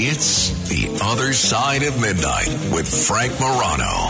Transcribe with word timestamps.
It's 0.00 0.68
The 0.68 0.98
Other 1.04 1.32
Side 1.32 1.84
of 1.84 2.00
Midnight 2.00 2.48
with 2.74 2.88
Frank 2.88 3.32
Morano. 3.38 4.08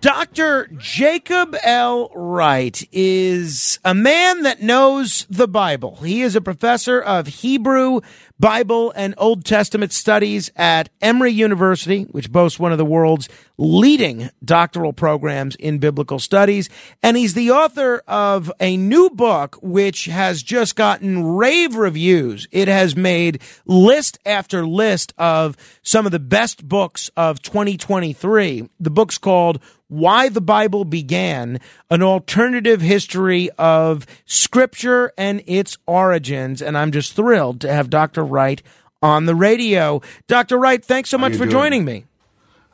Dr. 0.00 0.68
Jacob 0.78 1.56
L. 1.64 2.10
Wright 2.14 2.86
is 2.92 3.80
a 3.84 3.92
man 3.92 4.42
that 4.42 4.62
knows 4.62 5.26
the 5.28 5.48
Bible. 5.48 5.96
He 5.96 6.22
is 6.22 6.36
a 6.36 6.40
professor 6.40 7.00
of 7.00 7.26
Hebrew, 7.26 8.02
Bible, 8.42 8.92
and 8.96 9.14
Old 9.18 9.44
Testament 9.44 9.92
studies 9.92 10.50
at 10.56 10.88
Emory 11.00 11.30
University, 11.30 12.02
which 12.10 12.32
boasts 12.32 12.58
one 12.58 12.72
of 12.72 12.78
the 12.78 12.84
world's 12.84 13.28
leading 13.56 14.30
doctoral 14.44 14.92
programs 14.92 15.54
in 15.54 15.78
biblical 15.78 16.18
studies. 16.18 16.68
And 17.04 17.16
he's 17.16 17.34
the 17.34 17.52
author 17.52 18.02
of 18.08 18.50
a 18.58 18.76
new 18.76 19.10
book, 19.10 19.60
which 19.62 20.06
has 20.06 20.42
just 20.42 20.74
gotten 20.74 21.24
rave 21.24 21.76
reviews. 21.76 22.48
It 22.50 22.66
has 22.66 22.96
made 22.96 23.40
list 23.64 24.18
after 24.26 24.66
list 24.66 25.14
of 25.18 25.56
some 25.84 26.04
of 26.04 26.10
the 26.10 26.18
best 26.18 26.66
books 26.68 27.12
of 27.16 27.40
2023. 27.42 28.68
The 28.80 28.90
book's 28.90 29.18
called 29.18 29.62
why 29.92 30.30
the 30.30 30.40
Bible 30.40 30.86
Began, 30.86 31.60
an 31.90 32.02
alternative 32.02 32.80
history 32.80 33.50
of 33.58 34.06
scripture 34.24 35.12
and 35.18 35.42
its 35.46 35.76
origins. 35.86 36.62
And 36.62 36.78
I'm 36.78 36.92
just 36.92 37.14
thrilled 37.14 37.60
to 37.60 37.72
have 37.72 37.90
Dr. 37.90 38.24
Wright 38.24 38.62
on 39.02 39.26
the 39.26 39.34
radio. 39.34 40.00
Dr. 40.28 40.58
Wright, 40.58 40.82
thanks 40.82 41.10
so 41.10 41.18
much 41.18 41.32
for 41.32 41.40
doing? 41.40 41.50
joining 41.50 41.84
me. 41.84 42.06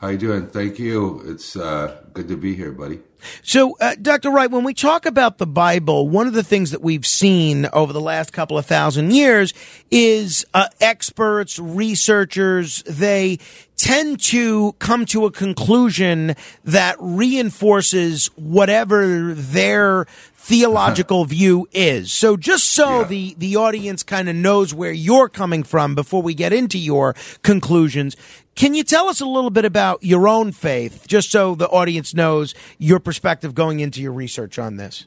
How 0.00 0.08
you 0.08 0.18
doing? 0.18 0.46
Thank 0.46 0.78
you. 0.78 1.22
It's 1.26 1.56
uh, 1.56 2.00
good 2.12 2.28
to 2.28 2.36
be 2.36 2.54
here, 2.54 2.70
buddy. 2.70 3.00
So, 3.42 3.76
uh, 3.80 3.96
Dr. 4.00 4.30
Wright, 4.30 4.48
when 4.48 4.62
we 4.62 4.72
talk 4.74 5.06
about 5.06 5.38
the 5.38 5.46
Bible, 5.46 6.08
one 6.08 6.28
of 6.28 6.34
the 6.34 6.44
things 6.44 6.70
that 6.70 6.80
we've 6.80 7.04
seen 7.04 7.68
over 7.72 7.92
the 7.92 8.00
last 8.00 8.32
couple 8.32 8.56
of 8.56 8.64
thousand 8.64 9.12
years 9.12 9.52
is 9.90 10.46
uh, 10.54 10.68
experts, 10.80 11.58
researchers, 11.58 12.84
they 12.84 13.40
tend 13.77 14.20
to 14.20 14.72
come 14.78 15.05
to 15.06 15.24
a 15.27 15.32
conclusion 15.32 16.36
that 16.62 16.94
reinforces 17.00 18.27
whatever 18.36 19.34
their 19.34 20.05
theological 20.36 21.24
view 21.24 21.66
is. 21.72 22.12
So 22.12 22.36
just 22.36 22.66
so 22.70 23.00
Yeah. 23.00 23.08
the, 23.08 23.34
the 23.36 23.56
audience 23.56 24.05
kind 24.05 24.28
of 24.28 24.36
knows 24.36 24.72
where 24.72 24.92
you're 24.92 25.28
coming 25.28 25.64
from 25.64 25.96
before 25.96 26.22
we 26.22 26.34
get 26.34 26.52
into 26.52 26.78
your 26.78 27.14
conclusions, 27.42 28.16
can 28.54 28.74
you 28.74 28.82
tell 28.82 29.08
us 29.08 29.20
a 29.20 29.27
little 29.27 29.50
bit 29.50 29.64
about 29.64 30.02
your 30.02 30.27
own 30.27 30.52
faith, 30.52 31.06
just 31.06 31.30
so 31.30 31.54
the 31.54 31.68
audience 31.68 32.14
knows 32.14 32.55
your 32.78 32.98
perspective 32.98 33.55
going 33.55 33.80
into 33.80 34.02
your 34.02 34.12
research 34.12 34.58
on 34.58 34.77
this? 34.77 35.06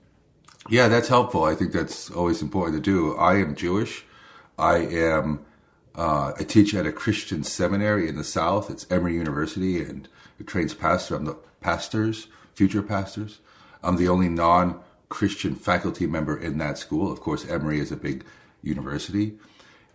Yeah, 0.70 0.88
that's 0.88 1.08
helpful. 1.08 1.44
I 1.44 1.56
think 1.56 1.72
that's 1.72 2.10
always 2.12 2.42
important 2.42 2.84
to 2.84 2.92
do. 2.92 3.16
I 3.18 3.36
am 3.36 3.56
Jewish. 3.56 4.06
I 4.58 4.78
am. 4.78 5.46
Uh, 5.94 6.32
I 6.40 6.44
teach 6.44 6.74
at 6.74 6.86
a 6.86 6.92
Christian 6.94 7.44
seminary 7.44 8.08
in 8.08 8.16
the 8.16 8.24
South. 8.24 8.70
It's 8.70 8.86
Emory 8.90 9.16
University, 9.16 9.82
and 9.82 10.08
it 10.40 10.48
trains 10.48 10.74
pastors. 10.74 11.18
I'm 11.18 11.26
the 11.26 11.38
pastors, 11.60 12.28
future 12.54 12.82
pastors. 12.82 13.40
I'm 13.84 13.98
the 13.98 14.08
only 14.08 14.30
non-Christian 14.30 15.56
faculty 15.56 16.08
member 16.08 16.38
in 16.38 16.60
that 16.60 16.78
school. 16.78 17.12
Of 17.12 17.20
course, 17.20 17.46
Emory 17.50 17.80
is 17.80 17.92
a 17.92 17.98
big 17.98 18.24
university, 18.62 19.34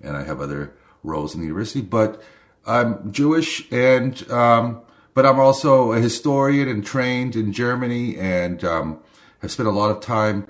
and 0.02 0.16
I 0.16 0.24
have 0.24 0.40
other 0.40 0.74
roles 1.02 1.34
in 1.34 1.40
the 1.40 1.46
university. 1.46 1.80
But 1.80 2.22
I'm 2.66 3.12
Jewish, 3.12 3.70
and 3.70 4.28
um, 4.30 4.82
but 5.14 5.24
I'm 5.24 5.38
also 5.38 5.92
a 5.92 6.00
historian 6.00 6.68
and 6.68 6.84
trained 6.84 7.36
in 7.36 7.52
Germany, 7.52 8.18
and 8.18 8.64
um, 8.64 9.00
have 9.40 9.52
spent 9.52 9.68
a 9.68 9.72
lot 9.72 9.90
of 9.90 10.00
time 10.00 10.48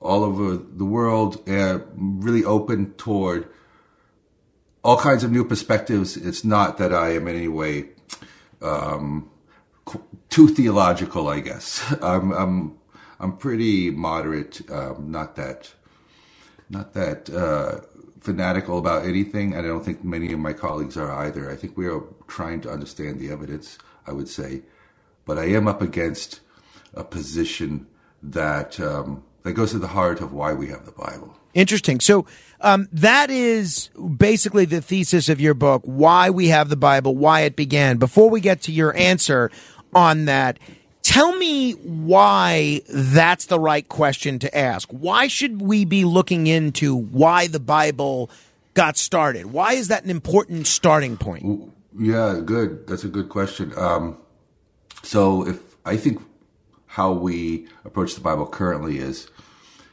all 0.00 0.24
over 0.24 0.56
the 0.56 0.84
world, 0.84 1.48
uh, 1.48 1.78
really 1.94 2.44
open 2.44 2.92
toward 2.94 3.48
all 4.82 4.98
kinds 4.98 5.22
of 5.22 5.30
new 5.30 5.44
perspectives. 5.44 6.16
It's 6.16 6.44
not 6.44 6.78
that 6.78 6.92
I 6.92 7.10
am 7.10 7.28
in 7.28 7.36
any 7.36 7.48
way 7.48 7.90
um, 8.60 9.30
too 10.28 10.48
theological, 10.48 11.28
I 11.28 11.38
guess. 11.40 11.82
I'm 12.02 12.32
I'm 12.32 12.78
I'm 13.20 13.36
pretty 13.36 13.90
moderate, 13.90 14.68
um, 14.68 15.12
not 15.12 15.36
that 15.36 15.72
not 16.72 16.94
that 16.94 17.30
uh, 17.30 17.80
fanatical 18.20 18.78
about 18.78 19.04
anything. 19.04 19.54
I 19.54 19.62
don't 19.62 19.84
think 19.84 20.02
many 20.02 20.32
of 20.32 20.38
my 20.38 20.52
colleagues 20.54 20.96
are 20.96 21.12
either. 21.12 21.50
I 21.50 21.56
think 21.56 21.76
we 21.76 21.86
are 21.86 22.02
trying 22.26 22.62
to 22.62 22.70
understand 22.70 23.20
the 23.20 23.30
evidence. 23.30 23.78
I 24.06 24.12
would 24.12 24.28
say, 24.28 24.62
but 25.26 25.38
I 25.38 25.44
am 25.44 25.68
up 25.68 25.80
against 25.80 26.40
a 26.94 27.04
position 27.04 27.86
that 28.22 28.80
um, 28.80 29.22
that 29.42 29.52
goes 29.52 29.72
to 29.72 29.78
the 29.78 29.88
heart 29.88 30.20
of 30.20 30.32
why 30.32 30.54
we 30.54 30.68
have 30.68 30.86
the 30.86 30.92
Bible. 30.92 31.36
Interesting. 31.54 32.00
So 32.00 32.26
um, 32.62 32.88
that 32.92 33.30
is 33.30 33.90
basically 34.16 34.64
the 34.64 34.80
thesis 34.80 35.28
of 35.28 35.40
your 35.40 35.54
book, 35.54 35.82
why 35.84 36.30
we 36.30 36.48
have 36.48 36.70
the 36.70 36.76
Bible, 36.76 37.14
why 37.14 37.40
it 37.40 37.54
began. 37.56 37.98
Before 37.98 38.30
we 38.30 38.40
get 38.40 38.62
to 38.62 38.72
your 38.72 38.96
answer 38.96 39.50
on 39.94 40.24
that, 40.24 40.58
tell 41.02 41.36
me 41.36 41.72
why 41.72 42.82
that's 42.88 43.46
the 43.46 43.58
right 43.58 43.88
question 43.88 44.38
to 44.40 44.56
ask. 44.56 44.88
Why 44.90 45.28
should 45.28 45.60
we 45.60 45.84
be 45.84 46.04
looking 46.04 46.46
into 46.46 46.96
why 46.96 47.46
the 47.46 47.60
Bible 47.60 48.30
got 48.74 48.96
started? 48.96 49.46
Why 49.46 49.74
is 49.74 49.88
that 49.88 50.04
an 50.04 50.10
important 50.10 50.66
starting 50.66 51.16
point? 51.16 51.72
Yeah, 51.98 52.40
good. 52.44 52.86
That's 52.86 53.04
a 53.04 53.08
good 53.08 53.28
question. 53.28 53.72
Um, 53.76 54.16
so, 55.02 55.46
if 55.46 55.58
I 55.84 55.96
think 55.96 56.22
how 56.86 57.12
we 57.12 57.66
approach 57.84 58.14
the 58.14 58.20
Bible 58.20 58.46
currently 58.46 58.98
is 58.98 59.28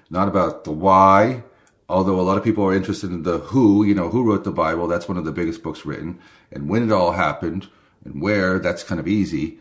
not 0.09 0.27
about 0.27 0.63
the 0.63 0.71
why, 0.71 1.43
although 1.87 2.19
a 2.19 2.21
lot 2.21 2.37
of 2.37 2.43
people 2.43 2.63
are 2.63 2.73
interested 2.73 3.09
in 3.09 3.23
the 3.23 3.39
who, 3.39 3.83
you 3.83 3.95
know, 3.95 4.09
who 4.09 4.23
wrote 4.23 4.43
the 4.43 4.51
Bible. 4.51 4.87
That's 4.87 5.07
one 5.07 5.17
of 5.17 5.25
the 5.25 5.31
biggest 5.31 5.63
books 5.63 5.85
written. 5.85 6.19
And 6.51 6.69
when 6.69 6.83
it 6.83 6.91
all 6.91 7.13
happened 7.13 7.67
and 8.05 8.21
where, 8.21 8.59
that's 8.59 8.83
kind 8.83 8.99
of 8.99 9.07
easy, 9.07 9.59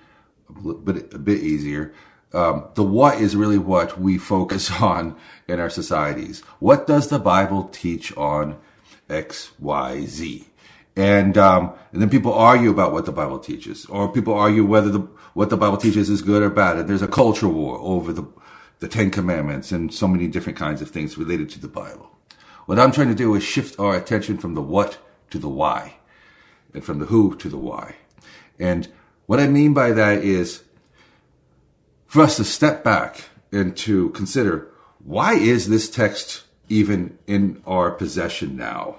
but 0.48 1.14
a 1.14 1.18
bit 1.18 1.42
easier. 1.42 1.92
Um, 2.32 2.68
the 2.74 2.82
what 2.82 3.20
is 3.20 3.36
really 3.36 3.58
what 3.58 3.98
we 3.98 4.18
focus 4.18 4.70
on 4.80 5.16
in 5.46 5.60
our 5.60 5.70
societies. 5.70 6.40
What 6.58 6.86
does 6.86 7.08
the 7.08 7.18
Bible 7.18 7.64
teach 7.64 8.14
on 8.16 8.58
X, 9.08 9.52
Y, 9.58 10.04
Z? 10.04 10.46
And 10.96 11.38
um, 11.38 11.74
and 11.92 12.02
then 12.02 12.10
people 12.10 12.34
argue 12.34 12.70
about 12.70 12.92
what 12.92 13.06
the 13.06 13.12
Bible 13.12 13.38
teaches, 13.38 13.86
or 13.86 14.12
people 14.12 14.34
argue 14.34 14.64
whether 14.64 14.90
the 14.90 15.08
what 15.32 15.48
the 15.48 15.56
Bible 15.56 15.76
teaches 15.76 16.10
is 16.10 16.22
good 16.22 16.42
or 16.42 16.50
bad. 16.50 16.76
And 16.76 16.88
there's 16.88 17.02
a 17.02 17.08
culture 17.08 17.48
war 17.48 17.78
over 17.78 18.12
the 18.12 18.26
the 18.80 18.88
Ten 18.88 19.10
Commandments 19.10 19.72
and 19.72 19.92
so 19.92 20.08
many 20.08 20.26
different 20.26 20.58
kinds 20.58 20.82
of 20.82 20.90
things 20.90 21.18
related 21.18 21.50
to 21.50 21.60
the 21.60 21.68
Bible. 21.68 22.10
What 22.66 22.78
I'm 22.78 22.92
trying 22.92 23.08
to 23.08 23.14
do 23.14 23.34
is 23.34 23.42
shift 23.42 23.78
our 23.78 23.96
attention 23.96 24.38
from 24.38 24.54
the 24.54 24.62
what 24.62 24.98
to 25.30 25.38
the 25.38 25.48
why, 25.48 25.94
and 26.74 26.84
from 26.84 26.98
the 26.98 27.06
who 27.06 27.36
to 27.36 27.48
the 27.48 27.56
why. 27.56 27.94
And 28.58 28.88
what 29.28 29.38
I 29.38 29.46
mean 29.46 29.74
by 29.74 29.92
that 29.92 30.24
is 30.24 30.62
for 32.06 32.22
us 32.22 32.38
to 32.38 32.44
step 32.44 32.82
back 32.82 33.26
and 33.52 33.76
to 33.76 34.08
consider 34.10 34.68
why 35.04 35.34
is 35.34 35.68
this 35.68 35.90
text 35.90 36.44
even 36.70 37.18
in 37.26 37.62
our 37.66 37.90
possession 37.90 38.56
now? 38.56 38.96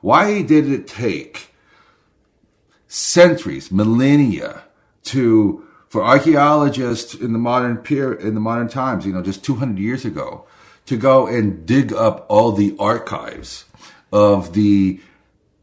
Why 0.00 0.42
did 0.42 0.68
it 0.68 0.88
take 0.88 1.54
centuries, 2.88 3.70
millennia 3.70 4.64
to 5.04 5.64
for 5.88 6.02
archaeologists 6.02 7.14
in 7.14 7.32
the 7.32 7.38
modern 7.38 7.76
period, 7.76 8.20
in 8.20 8.34
the 8.34 8.40
modern 8.40 8.66
times, 8.66 9.06
you 9.06 9.12
know, 9.12 9.22
just 9.22 9.44
200 9.44 9.78
years 9.78 10.04
ago, 10.04 10.44
to 10.86 10.96
go 10.96 11.28
and 11.28 11.64
dig 11.64 11.92
up 11.92 12.26
all 12.28 12.50
the 12.50 12.74
archives 12.80 13.64
of 14.12 14.54
the 14.54 14.98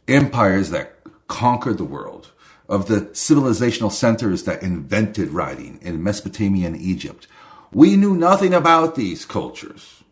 empires 0.08 0.70
that 0.70 0.96
conquered 1.28 1.78
the 1.78 1.84
world, 1.84 2.32
of 2.70 2.88
the 2.88 3.02
civilizational 3.02 3.92
centers 3.92 4.44
that 4.44 4.62
invented 4.62 5.32
writing 5.32 5.80
in 5.82 6.04
Mesopotamia 6.04 6.68
and 6.68 6.78
Egypt. 6.78 7.28
We 7.74 7.98
knew 7.98 8.16
nothing 8.16 8.54
about 8.54 8.96
these 8.96 9.26
cultures. 9.26 10.04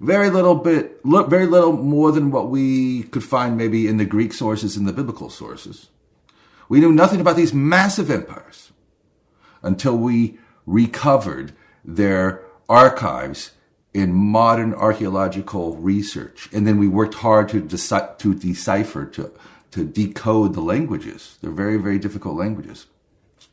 Very 0.00 0.30
little 0.30 0.54
bit, 0.54 1.04
look, 1.04 1.28
very 1.28 1.46
little 1.46 1.72
more 1.72 2.12
than 2.12 2.30
what 2.30 2.48
we 2.48 3.02
could 3.02 3.24
find 3.24 3.56
maybe 3.56 3.88
in 3.88 3.96
the 3.96 4.04
Greek 4.04 4.32
sources 4.32 4.76
and 4.76 4.86
the 4.86 4.92
biblical 4.92 5.28
sources. 5.28 5.88
We 6.68 6.78
knew 6.78 6.92
nothing 6.92 7.20
about 7.20 7.36
these 7.36 7.52
massive 7.52 8.08
empires 8.08 8.70
until 9.62 9.98
we 9.98 10.38
recovered 10.64 11.52
their 11.84 12.44
archives 12.68 13.52
in 13.92 14.14
modern 14.14 14.74
archaeological 14.74 15.76
research. 15.76 16.48
And 16.52 16.66
then 16.66 16.78
we 16.78 16.86
worked 16.86 17.14
hard 17.14 17.48
to, 17.48 17.62
deci- 17.62 18.18
to 18.18 18.34
decipher, 18.34 19.06
to, 19.06 19.32
to 19.72 19.84
decode 19.84 20.54
the 20.54 20.60
languages. 20.60 21.36
They're 21.40 21.50
very, 21.50 21.76
very 21.76 21.98
difficult 21.98 22.36
languages. 22.36 22.86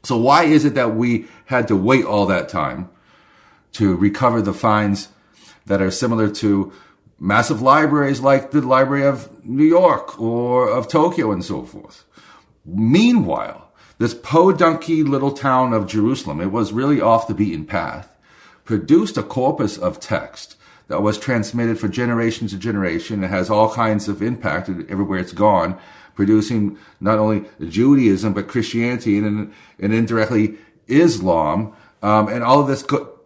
So 0.03 0.17
why 0.17 0.44
is 0.44 0.65
it 0.65 0.75
that 0.75 0.95
we 0.95 1.27
had 1.45 1.67
to 1.67 1.75
wait 1.75 2.06
all 2.06 2.25
that 2.27 2.50
time 2.50 2.89
to 3.73 3.95
recover 3.95 4.41
the 4.41 4.53
finds 4.53 5.09
that 5.65 5.81
are 5.81 5.91
similar 5.91 6.29
to 6.29 6.71
massive 7.19 7.62
libraries 7.62 8.21
like 8.21 8.51
the 8.51 8.62
Library 8.62 9.06
of 9.06 9.44
New 9.44 9.65
York 9.65 10.19
or 10.19 10.69
of 10.69 10.88
Tokyo 10.88 11.31
and 11.31 11.44
so 11.44 11.63
forth? 11.63 12.06
Meanwhile, 12.65 13.71
this 13.97 14.13
podunky 14.13 15.07
little 15.07 15.31
town 15.31 15.73
of 15.73 15.88
Jerusalem, 15.88 16.41
it 16.41 16.51
was 16.51 16.73
really 16.73 17.01
off 17.01 17.27
the 17.27 17.33
beaten 17.33 17.65
path, 17.65 18.15
produced 18.63 19.17
a 19.17 19.23
corpus 19.23 19.77
of 19.77 20.00
text 20.00 20.56
that 20.88 21.01
was 21.01 21.17
transmitted 21.17 21.79
for 21.79 21.88
generations 21.88 22.51
to 22.51 22.57
generation. 22.57 23.23
It 23.23 23.29
has 23.29 23.50
all 23.50 23.73
kinds 23.73 24.07
of 24.07 24.21
impact 24.21 24.69
everywhere 24.69 25.19
it's 25.19 25.33
gone, 25.33 25.79
producing 26.15 26.77
not 27.00 27.19
only 27.19 27.45
Judaism 27.67 28.33
but 28.33 28.47
Christianity 28.47 29.17
and, 29.17 29.53
and 29.79 29.94
indirectly 29.94 30.57
Islam. 30.88 31.73
Um, 32.01 32.27
and 32.27 32.44
all 32.44 32.59
of 32.59 32.67
this 32.67 32.85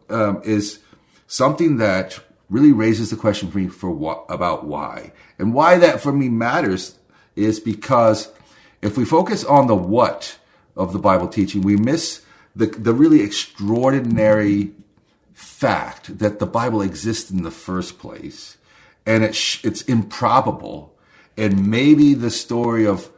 um, 0.09 0.41
is 0.43 0.79
something 1.27 1.77
that 1.77 2.19
really 2.49 2.71
raises 2.71 3.09
the 3.09 3.15
question 3.15 3.51
for 3.51 3.57
me 3.59 3.67
for 3.67 3.91
what 3.91 4.25
about 4.27 4.65
why 4.65 5.11
and 5.37 5.53
why 5.53 5.77
that 5.77 6.01
for 6.01 6.11
me 6.11 6.27
matters 6.29 6.97
is 7.35 7.59
because 7.59 8.31
if 8.81 8.97
we 8.97 9.05
focus 9.05 9.43
on 9.43 9.67
the 9.67 9.75
what 9.75 10.37
of 10.75 10.93
the 10.93 10.99
Bible 10.99 11.27
teaching, 11.27 11.61
we 11.61 11.75
miss 11.75 12.23
the, 12.55 12.67
the 12.67 12.93
really 12.93 13.21
extraordinary 13.21 14.71
fact 15.33 16.19
that 16.19 16.39
the 16.39 16.45
Bible 16.45 16.81
exists 16.81 17.31
in 17.31 17.43
the 17.43 17.51
first 17.51 17.99
place 17.99 18.57
and 19.05 19.23
it's, 19.23 19.63
it's 19.63 19.81
improbable. 19.83 20.93
And 21.39 21.71
maybe 21.71 22.13
the 22.13 22.29
story 22.29 22.85
of 22.85 23.09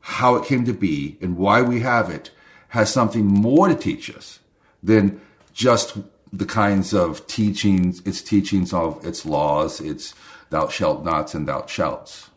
how 0.00 0.34
it 0.34 0.44
came 0.44 0.64
to 0.64 0.72
be 0.72 1.16
and 1.20 1.36
why 1.36 1.62
we 1.62 1.80
have 1.80 2.10
it 2.10 2.30
has 2.70 2.92
something 2.92 3.24
more 3.24 3.68
to 3.68 3.74
teach 3.74 4.10
us 4.10 4.40
than 4.82 5.20
just 5.52 5.96
the 6.32 6.46
kinds 6.46 6.92
of 6.92 7.26
teachings, 7.26 8.00
its 8.04 8.20
teachings 8.20 8.72
of 8.72 9.04
its 9.06 9.24
laws, 9.24 9.80
its 9.80 10.14
thou 10.50 10.66
shalt 10.68 11.04
nots 11.04 11.34
and 11.34 11.46
thou 11.46 11.64
shalt. 11.66 12.30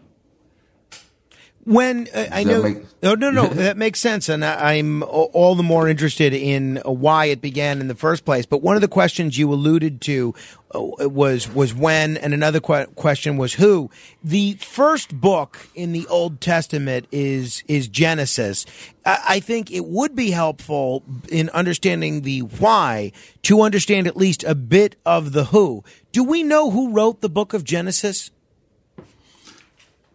When 1.64 2.08
uh, 2.14 2.28
I 2.32 2.44
know, 2.44 2.62
make... 2.62 2.84
oh 3.02 3.16
no, 3.16 3.32
no, 3.32 3.48
that 3.54 3.76
makes 3.76 4.00
sense, 4.00 4.30
and 4.30 4.46
I, 4.46 4.74
am 4.74 5.02
all 5.02 5.56
the 5.56 5.64
more 5.64 5.88
interested 5.88 6.32
in 6.32 6.80
why 6.86 7.26
it 7.26 7.42
began 7.42 7.82
in 7.82 7.88
the 7.88 7.96
first 7.96 8.24
place. 8.24 8.46
But 8.46 8.62
one 8.62 8.76
of 8.76 8.82
the 8.82 8.88
questions 8.88 9.40
you 9.40 9.52
alluded 9.52 10.00
to 10.02 10.36
Uh, 10.76 11.08
was 11.10 11.54
was 11.54 11.74
when, 11.74 12.18
and 12.18 12.34
another 12.34 12.60
que- 12.60 12.88
question 12.96 13.38
was 13.38 13.54
who. 13.54 13.90
The 14.24 14.54
first 14.54 15.20
book 15.20 15.70
in 15.74 15.92
the 15.92 16.06
Old 16.08 16.42
Testament 16.42 17.08
is 17.12 17.64
is 17.68 17.88
Genesis. 17.88 18.66
I, 19.06 19.20
I 19.28 19.40
think 19.40 19.72
it 19.72 19.86
would 19.86 20.16
be 20.16 20.32
helpful 20.32 21.04
in 21.30 21.50
understanding 21.50 22.22
the 22.22 22.40
why 22.40 23.12
to 23.44 23.62
understand 23.62 24.08
at 24.08 24.18
least 24.18 24.44
a 24.44 24.56
bit 24.56 24.96
of 25.06 25.32
the 25.32 25.46
who. 25.46 25.84
Do 26.12 26.24
we 26.24 26.44
know 26.44 26.72
who 26.72 26.92
wrote 26.92 27.22
the 27.22 27.30
book 27.30 27.54
of 27.54 27.64
Genesis? 27.64 28.32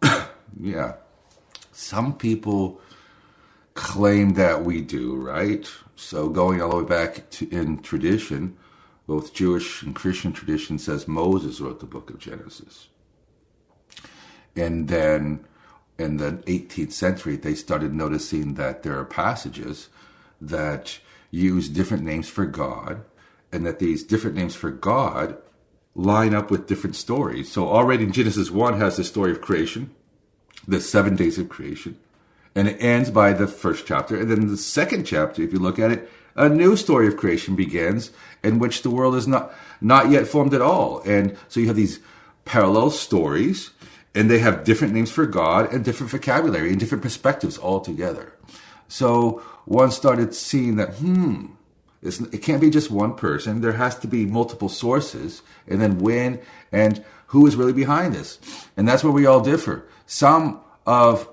yeah 0.61 0.93
some 1.81 2.15
people 2.15 2.79
claim 3.75 4.35
that 4.35 4.65
we 4.65 4.83
do, 4.83 5.17
right? 5.17 5.67
So 5.97 6.29
going 6.29 6.61
all 6.61 6.71
the 6.71 6.77
way 6.77 6.85
back 6.85 7.31
to, 7.31 7.49
in 7.51 7.79
tradition, 7.79 8.57
both 9.07 9.35
Jewish 9.35 9.83
and 9.83 9.95
Christian 9.95 10.33
tradition 10.33 10.79
says 10.79 11.09
Moses 11.09 11.61
wrote 11.61 11.81
the 11.81 11.87
book 11.87 12.11
of 12.11 12.19
Genesis. 12.19 12.89
And 14.57 14.89
then 14.89 15.45
in 15.99 16.17
the 16.17 16.33
18th 16.47 16.93
century, 16.93 17.37
they 17.37 17.55
started 17.55 17.93
noticing 17.95 18.55
that 18.55 18.83
there 18.83 18.99
are 18.99 19.05
passages 19.05 19.89
that 20.41 20.99
use 21.31 21.69
different 21.69 22.05
names 22.05 22.29
for 22.29 22.47
God, 22.47 23.05
and 23.53 23.67
that 23.67 23.79
these 23.79 24.03
different 24.03 24.37
names 24.37 24.55
for 24.55 24.71
God 24.71 25.37
line 25.95 26.35
up 26.35 26.51
with 26.51 26.67
different 26.67 26.97
stories. 26.97 27.51
So 27.51 27.69
already 27.69 28.05
in 28.05 28.13
Genesis 28.13 28.51
1 28.51 28.79
has 28.79 28.97
the 28.97 29.05
story 29.05 29.33
of 29.33 29.41
creation 29.41 29.95
the 30.67 30.81
seven 30.81 31.17
days 31.17 31.39
of 31.39 31.49
creation. 31.49 31.99
And 32.55 32.69
it 32.69 32.83
ends 32.83 33.11
by 33.11 33.33
the 33.33 33.47
first 33.47 33.87
chapter. 33.87 34.17
And 34.17 34.31
then 34.31 34.49
the 34.49 34.57
second 34.57 35.05
chapter, 35.05 35.43
if 35.43 35.53
you 35.53 35.59
look 35.59 35.79
at 35.79 35.93
it, 35.93 36.11
a 36.35 36.49
new 36.49 36.77
story 36.77 37.07
of 37.07 37.17
creation 37.17 37.57
begins 37.57 38.11
in 38.43 38.59
which 38.59 38.83
the 38.83 38.91
world 38.91 39.15
is 39.15 39.27
not, 39.27 39.53
not 39.81 40.11
yet 40.11 40.27
formed 40.27 40.55
at 40.55 40.63
all. 40.63 41.01
And 41.03 41.37
so 41.49 41.61
you 41.61 41.67
have 41.67 41.77
these 41.77 42.01
parallel 42.45 42.91
stories 42.91 43.71
and 44.15 44.31
they 44.31 44.41
have 44.41 44.65
different 44.65 44.95
names 44.95 45.11
for 45.11 45.27
God 45.27 45.73
and 45.73 45.85
different 45.85 46.11
vocabulary 46.11 46.71
and 46.71 46.81
different 46.81 47.03
perspectives 47.03 47.59
altogether. 47.59 48.35
So 48.89 49.43
one 49.67 49.91
started 49.93 50.35
seeing 50.35 50.77
that, 50.77 50.95
hmm, 50.95 51.47
it 52.03 52.43
can't 52.43 52.61
be 52.61 52.71
just 52.71 52.91
one 52.91 53.15
person. 53.15 53.61
There 53.61 53.73
has 53.73 53.99
to 54.01 54.09
be 54.09 54.25
multiple 54.27 54.69
sources 54.69 55.43
and 55.69 55.81
then 55.81 55.99
when 55.99 56.41
and 56.73 57.05
who 57.27 57.47
is 57.47 57.57
really 57.57 57.73
behind 57.73 58.15
this. 58.15 58.39
And 58.77 58.89
that's 58.89 59.05
where 59.05 59.13
we 59.13 59.27
all 59.27 59.41
differ. 59.41 59.87
Some 60.07 60.61
of 60.87 61.29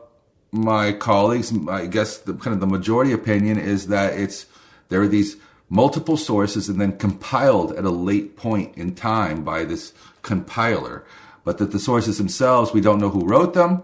my 0.52 0.92
colleagues, 0.92 1.52
I 1.68 1.88
guess 1.88 2.18
the 2.18 2.34
kind 2.34 2.54
of 2.54 2.60
the 2.60 2.68
majority 2.68 3.12
opinion 3.12 3.58
is 3.58 3.88
that 3.88 4.14
it's 4.14 4.46
there 4.90 5.02
are 5.02 5.08
these 5.08 5.38
multiple 5.70 6.18
sources 6.18 6.70
and 6.70 6.80
then 6.80 6.98
compiled 6.98 7.74
at 7.74 7.84
a 7.84 7.90
late 7.90 8.38
point 8.38 8.76
in 8.78 8.96
time 8.96 9.44
by 9.44 9.66
this 9.66 9.94
compiler, 10.22 11.04
but 11.44 11.58
that 11.58 11.72
the 11.72 11.80
sources 11.80 12.18
themselves 12.18 12.74
we 12.74 12.82
don't 12.82 13.00
know 13.00 13.10
who 13.10 13.26
wrote 13.26 13.54
them. 13.54 13.84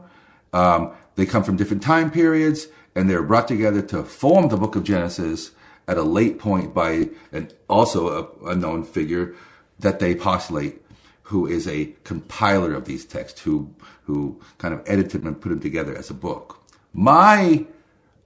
Um, 0.54 0.94
they 1.16 1.26
come 1.26 1.44
from 1.44 1.58
different 1.58 1.84
time 1.84 2.12
periods 2.12 2.68
and 2.96 3.10
they're 3.10 3.24
brought 3.24 3.48
together 3.48 3.82
to 3.82 4.04
form 4.04 4.50
the 4.50 4.58
book 4.58 4.76
of 4.76 4.84
Genesis 4.84 5.52
at 5.88 5.98
a 5.98 6.04
late 6.04 6.40
point 6.40 6.74
by 6.74 7.10
an 7.32 7.52
also 7.70 8.30
a, 8.44 8.52
a 8.52 8.56
known 8.56 8.84
figure 8.84 9.36
that 9.80 10.00
they 10.00 10.16
postulate 10.16 10.82
who 11.24 11.48
is 11.48 11.68
a 11.68 11.94
compiler 12.04 12.74
of 12.74 12.86
these 12.86 13.06
texts, 13.06 13.42
who 13.42 13.74
who 14.04 14.40
kind 14.58 14.74
of 14.74 14.84
edited 14.86 15.22
them 15.22 15.28
and 15.28 15.42
put 15.42 15.50
them 15.50 15.60
together 15.60 15.96
as 15.96 16.10
a 16.10 16.14
book. 16.14 16.62
My 16.94 17.66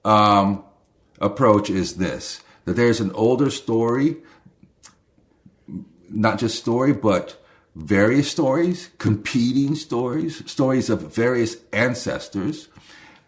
um, 0.04 0.64
approach 1.20 1.70
is 1.70 1.96
this: 1.96 2.42
that 2.68 2.76
there's 2.76 3.00
an 3.00 3.10
older 3.12 3.48
story, 3.48 4.18
not 6.10 6.38
just 6.38 6.58
story, 6.58 6.92
but 6.92 7.42
various 7.74 8.30
stories, 8.30 8.90
competing 8.98 9.74
stories, 9.74 10.48
stories 10.50 10.90
of 10.90 11.14
various 11.14 11.56
ancestors. 11.72 12.68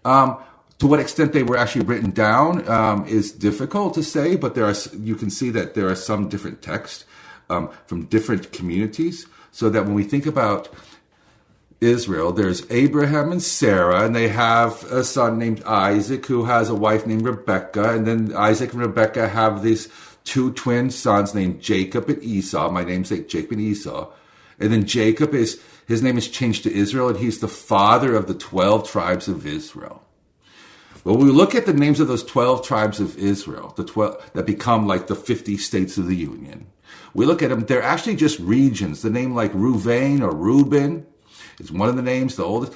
Um, 0.04 0.36
to 0.78 0.86
what 0.86 1.00
extent 1.00 1.32
they 1.32 1.42
were 1.42 1.56
actually 1.56 1.86
written 1.86 2.10
down 2.10 2.68
um, 2.68 3.06
is 3.06 3.32
difficult 3.32 3.94
to 3.94 4.02
say, 4.02 4.36
but 4.36 4.54
there 4.54 4.66
are 4.66 4.74
you 4.98 5.14
can 5.14 5.30
see 5.30 5.48
that 5.48 5.72
there 5.72 5.88
are 5.88 5.94
some 5.94 6.28
different 6.28 6.60
texts 6.60 7.06
um, 7.48 7.70
from 7.86 8.04
different 8.04 8.52
communities 8.52 9.26
so 9.52 9.70
that 9.70 9.86
when 9.86 9.94
we 9.94 10.04
think 10.04 10.26
about 10.26 10.68
Israel, 11.80 12.32
there's 12.32 12.70
Abraham 12.70 13.32
and 13.32 13.42
Sarah, 13.42 14.04
and 14.04 14.14
they 14.14 14.28
have 14.28 14.84
a 14.92 15.02
son 15.02 15.38
named 15.38 15.62
Isaac 15.64 16.26
who 16.26 16.44
has 16.44 16.68
a 16.68 16.74
wife 16.74 17.06
named 17.06 17.24
Rebecca, 17.24 17.94
and 17.94 18.06
then 18.06 18.34
Isaac 18.36 18.72
and 18.72 18.82
Rebecca 18.82 19.28
have 19.28 19.62
these 19.62 19.88
two 20.24 20.52
twin 20.52 20.90
sons 20.90 21.34
named 21.34 21.62
Jacob 21.62 22.10
and 22.10 22.22
Esau. 22.22 22.70
My 22.70 22.84
name's 22.84 23.10
like 23.10 23.28
Jacob 23.28 23.52
and 23.52 23.60
Esau. 23.62 24.12
And 24.58 24.70
then 24.70 24.84
Jacob 24.84 25.32
is, 25.32 25.58
his 25.88 26.02
name 26.02 26.18
is 26.18 26.28
changed 26.28 26.64
to 26.64 26.72
Israel, 26.72 27.08
and 27.08 27.18
he's 27.18 27.40
the 27.40 27.48
father 27.48 28.14
of 28.14 28.26
the 28.26 28.34
12 28.34 28.88
tribes 28.90 29.26
of 29.26 29.46
Israel. 29.46 30.02
Well, 31.02 31.16
we 31.16 31.30
look 31.30 31.54
at 31.54 31.64
the 31.64 31.72
names 31.72 31.98
of 31.98 32.08
those 32.08 32.22
12 32.24 32.62
tribes 32.62 33.00
of 33.00 33.16
Israel, 33.16 33.72
the 33.74 33.84
12 33.84 34.32
that 34.34 34.44
become 34.44 34.86
like 34.86 35.06
the 35.06 35.16
50 35.16 35.56
states 35.56 35.96
of 35.96 36.06
the 36.06 36.16
Union. 36.16 36.66
We 37.14 37.24
look 37.24 37.42
at 37.42 37.48
them, 37.48 37.60
they're 37.60 37.82
actually 37.82 38.16
just 38.16 38.38
regions. 38.38 39.00
The 39.00 39.08
name 39.08 39.34
like 39.34 39.52
Reuven 39.54 40.20
or 40.20 40.34
Reuben 40.34 41.06
is 41.60 41.70
one 41.70 41.88
of 41.88 41.96
the 41.96 42.02
names, 42.02 42.36
the 42.36 42.44
oldest. 42.44 42.72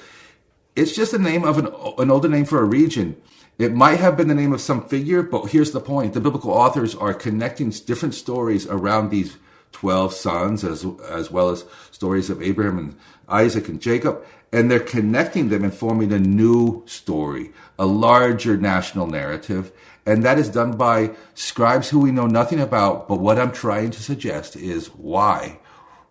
It's 0.77 0.95
just 0.95 1.15
a 1.15 1.19
name 1.19 1.45
of 1.45 1.59
an, 1.59 1.67
an 1.99 2.11
older 2.11 2.29
name 2.29 2.45
for 2.45 2.61
a 2.61 2.65
region. 2.65 3.17
It 3.59 3.73
might 3.73 4.01
have 4.01 4.17
been 4.17 4.29
the 4.29 4.35
name 4.35 4.53
of 4.53 4.61
some 4.61 4.87
figure, 4.89 5.23
but 5.23 5.51
here's 5.51 5.71
the 5.71 5.81
point. 5.81 6.15
The 6.15 6.21
biblical 6.21 6.51
authors 6.51 6.95
are 6.95 7.15
connecting 7.15 7.71
different 7.71 8.15
stories 8.15 8.67
around 8.67 9.11
these 9.11 9.37
12 9.73 10.13
sons 10.13 10.65
as, 10.65 10.85
as 11.09 11.31
well 11.31 11.51
as 11.51 11.65
stories 11.93 12.31
of 12.31 12.43
Abraham 12.43 12.79
and 12.79 12.97
Isaac 13.29 13.69
and 13.69 13.81
Jacob. 13.81 14.25
And 14.53 14.71
they're 14.71 14.81
connecting 14.81 15.49
them 15.49 15.65
and 15.65 15.75
forming 15.75 16.13
a 16.13 16.19
new 16.19 16.85
story, 16.87 17.53
a 17.79 17.87
larger 17.87 18.57
national 18.57 19.07
narrative. 19.07 19.73
And 20.07 20.25
that 20.25 20.39
is 20.39 20.49
done 20.49 20.77
by 20.77 21.11
scribes 21.35 21.91
who 21.91 22.01
we 22.01 22.13
know 22.13 22.27
nothing 22.27 22.61
about. 22.61 23.09
But 23.09 23.21
what 23.21 23.39
I'm 23.39 23.53
trying 23.53 23.91
to 23.93 24.03
suggest 24.03 24.57
is 24.57 24.89
why. 24.89 25.59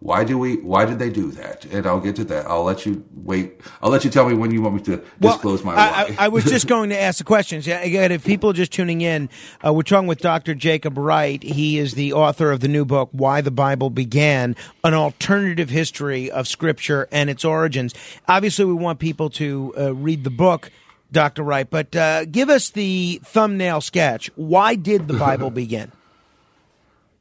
Why 0.03 0.25
do 0.25 0.37
we? 0.37 0.57
Why 0.57 0.83
did 0.83 0.99
they 0.99 1.09
do 1.09 1.31
that? 1.31 1.63
And 1.63 1.87
I'll 1.87 2.01
get 2.01 2.17
to 2.17 2.25
that. 2.25 2.45
I'll 2.45 2.65
let 2.65 2.85
you 2.85 3.05
wait. 3.13 3.61
I'll 3.81 3.89
let 3.89 4.03
you 4.03 4.09
tell 4.09 4.27
me 4.27 4.35
when 4.35 4.51
you 4.51 4.61
want 4.61 4.75
me 4.75 4.81
to 4.81 5.01
well, 5.21 5.31
disclose 5.31 5.63
my 5.63 5.71
I, 5.71 5.75
why. 5.75 6.15
I, 6.19 6.25
I, 6.25 6.27
was 6.27 6.43
just 6.43 6.67
going 6.75 6.89
to 6.89 6.99
ask 6.99 7.19
the 7.19 7.23
questions. 7.23 7.67
Again, 7.67 8.11
if 8.11 8.25
people 8.25 8.49
are 8.49 8.53
just 8.53 8.73
tuning 8.73 8.99
in, 8.99 9.29
uh, 9.65 9.71
we're 9.71 9.83
talking 9.83 10.07
with 10.07 10.19
Dr. 10.19 10.55
Jacob 10.55 10.97
Wright. 10.97 11.41
He 11.41 11.77
is 11.77 11.93
the 11.93 12.11
author 12.11 12.51
of 12.51 12.59
the 12.59 12.67
new 12.67 12.83
book, 12.83 13.11
"Why 13.13 13.39
the 13.39 13.49
Bible 13.49 13.89
Began: 13.89 14.57
An 14.83 14.93
Alternative 14.93 15.69
History 15.69 16.29
of 16.29 16.49
Scripture 16.49 17.07
and 17.09 17.29
Its 17.29 17.45
Origins." 17.45 17.93
Obviously, 18.27 18.65
we 18.65 18.73
want 18.73 18.99
people 18.99 19.29
to 19.29 19.73
uh, 19.77 19.93
read 19.93 20.25
the 20.25 20.29
book 20.29 20.69
Dr. 21.13 21.43
Wright, 21.43 21.69
but 21.69 21.95
uh, 21.95 22.25
give 22.25 22.49
us 22.49 22.71
the 22.71 23.21
thumbnail 23.23 23.79
sketch. 23.79 24.29
Why 24.35 24.75
did 24.75 25.07
the 25.07 25.13
Bible 25.13 25.49
begin? 25.63 25.93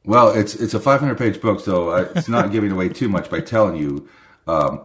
Well, 0.05 0.31
it's 0.31 0.55
it's 0.55 0.73
a 0.73 0.79
500 0.79 1.17
page 1.17 1.41
book, 1.41 1.61
so 1.61 1.91
it's 1.93 2.27
not 2.29 2.51
giving 2.51 2.71
away 2.71 2.89
too 2.89 3.09
much 3.09 3.29
by 3.29 3.41
telling 3.41 3.77
you. 3.77 4.09
Um, 4.47 4.81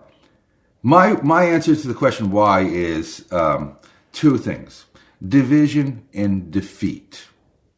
my 0.83 1.15
my 1.23 1.45
answer 1.45 1.75
to 1.75 1.89
the 1.89 1.95
question 1.95 2.31
why 2.31 2.61
is 2.61 3.27
um, 3.33 3.77
two 4.13 4.39
things: 4.39 4.87
division 5.27 6.07
and 6.15 6.51
defeat. 6.53 7.27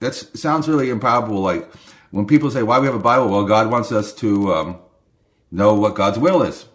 That 0.01 0.15
sounds 0.15 0.69
really 0.69 0.91
improbable. 0.91 1.41
Like 1.41 1.71
when 2.11 2.27
people 2.27 2.51
say, 2.51 2.63
"Why 2.63 2.79
we 2.79 2.87
have 2.87 2.95
a 2.95 2.99
Bible?" 2.99 3.29
Well, 3.31 3.47
God 3.47 3.71
wants 3.71 3.91
us 3.91 4.13
to 4.17 4.53
um, 4.55 4.79
know 5.51 5.75
what 5.75 5.95
God's 5.95 6.19
will 6.19 6.43
is. 6.43 6.67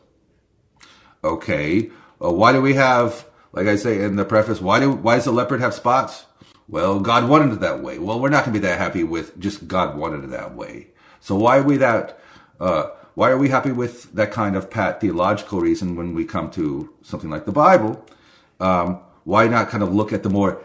Okay, 1.24 1.92
uh, 2.24 2.32
why 2.32 2.54
do 2.54 2.62
we 2.62 2.74
have, 2.76 3.28
like 3.54 3.68
I 3.68 3.76
say 3.76 4.04
in 4.04 4.16
the 4.16 4.26
preface, 4.26 4.62
why 4.62 4.80
do 4.80 4.92
why 4.92 5.16
does 5.16 5.26
the 5.26 5.32
leopard 5.32 5.62
have 5.62 5.76
spots? 5.76 6.26
Well, 6.68 7.00
God 7.00 7.30
wanted 7.30 7.54
it 7.54 7.60
that 7.60 7.82
way. 7.84 8.00
Well, 8.00 8.20
we're 8.20 8.30
not 8.30 8.44
going 8.44 8.54
to 8.54 8.60
be 8.60 8.68
that 8.68 8.80
happy 8.80 9.04
with 9.04 9.40
just 9.40 9.68
God 9.68 9.98
wanted 9.98 10.24
it 10.24 10.32
that 10.32 10.56
way. 10.56 10.88
So 11.20 11.36
why 11.36 11.58
are 11.58 11.64
we 11.64 11.78
that? 11.78 12.20
Uh, 12.60 12.88
why 13.14 13.30
are 13.30 13.38
we 13.38 13.50
happy 13.50 13.72
with 13.72 14.12
that 14.14 14.32
kind 14.32 14.56
of 14.56 14.70
pat 14.70 15.00
theological 15.00 15.62
reason 15.62 15.96
when 15.96 16.14
we 16.14 16.26
come 16.26 16.50
to 16.52 16.94
something 17.02 17.30
like 17.30 17.46
the 17.46 17.52
Bible? 17.52 18.04
Um, 18.60 19.00
why 19.24 19.48
not 19.48 19.70
kind 19.70 19.84
of 19.84 19.94
look 19.94 20.12
at 20.12 20.24
the 20.24 20.30
more 20.30 20.64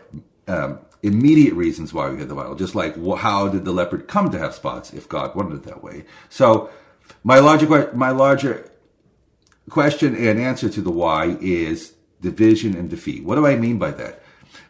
um, 0.48 0.78
immediate 1.02 1.54
reasons 1.54 1.92
why 1.92 2.08
we 2.08 2.16
get 2.16 2.28
the 2.28 2.34
Bible? 2.34 2.54
Just 2.56 2.74
like 2.74 2.96
how 3.18 3.48
did 3.48 3.64
the 3.64 3.72
leopard 3.72 4.08
come 4.08 4.30
to 4.30 4.38
have 4.38 4.54
spots 4.54 4.92
if 4.92 5.08
God 5.08 5.34
wanted 5.34 5.56
it 5.56 5.62
that 5.64 5.82
way? 5.82 6.04
So 6.28 6.70
my 7.22 7.38
larger 7.38 7.92
my 7.94 8.10
larger 8.10 8.70
question 9.68 10.14
and 10.16 10.40
answer 10.40 10.68
to 10.68 10.80
the 10.80 10.90
why 10.90 11.36
is 11.40 11.94
division 12.20 12.76
and 12.76 12.90
defeat. 12.90 13.24
What 13.24 13.36
do 13.36 13.46
I 13.46 13.56
mean 13.56 13.78
by 13.78 13.92
that? 13.92 14.19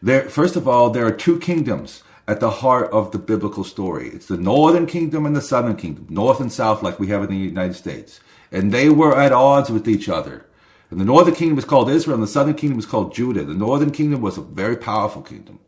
There, 0.03 0.29
first 0.29 0.57
of 0.57 0.67
all, 0.67 0.91
there 0.91 1.07
are 1.07 1.13
two 1.13 1.39
kingdoms 1.39 2.03
at 2.27 2.41
the 2.41 2.51
heart 2.51 2.91
of 2.93 3.11
the 3.11 3.19
biblical 3.19 3.65
story. 3.65 4.09
It's 4.09 4.27
the 4.27 4.37
northern 4.37 4.87
kingdom 4.87 5.27
and 5.27 5.35
the 5.35 5.43
southern 5.43 5.77
kingdom, 5.77 6.07
north 6.09 6.41
and 6.41 6.53
south, 6.53 6.83
like 6.83 7.01
we 7.01 7.09
have 7.09 7.23
in 7.23 7.31
the 7.31 7.37
United 7.37 7.75
States. 7.75 8.21
And 8.53 8.73
they 8.73 8.89
were 8.89 9.19
at 9.19 9.33
odds 9.33 9.71
with 9.71 9.89
each 9.89 10.09
other. 10.09 10.47
And 10.91 11.01
the 11.01 11.05
northern 11.05 11.35
kingdom 11.35 11.57
was 11.57 11.65
called 11.65 11.91
Israel, 11.91 12.15
and 12.15 12.23
the 12.23 12.29
southern 12.29 12.55
kingdom 12.55 12.77
was 12.77 12.87
called 12.87 13.15
Judah. 13.15 13.45
The 13.45 13.55
northern 13.55 13.91
kingdom 13.91 14.21
was 14.21 14.39
a 14.39 14.43
very 14.43 14.77
powerful 14.77 15.23
kingdom. 15.23 15.61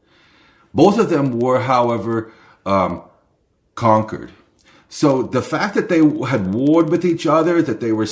Both 0.74 0.98
of 0.98 1.10
them 1.10 1.38
were, 1.38 1.60
however, 1.60 2.32
um, 2.66 3.02
conquered. 3.74 4.32
So 4.88 5.22
the 5.22 5.42
fact 5.42 5.74
that 5.74 5.88
they 5.88 6.04
had 6.26 6.52
warred 6.52 6.90
with 6.90 7.04
each 7.04 7.26
other, 7.26 7.62
that 7.62 7.80
they 7.80 7.92
were 7.92 8.06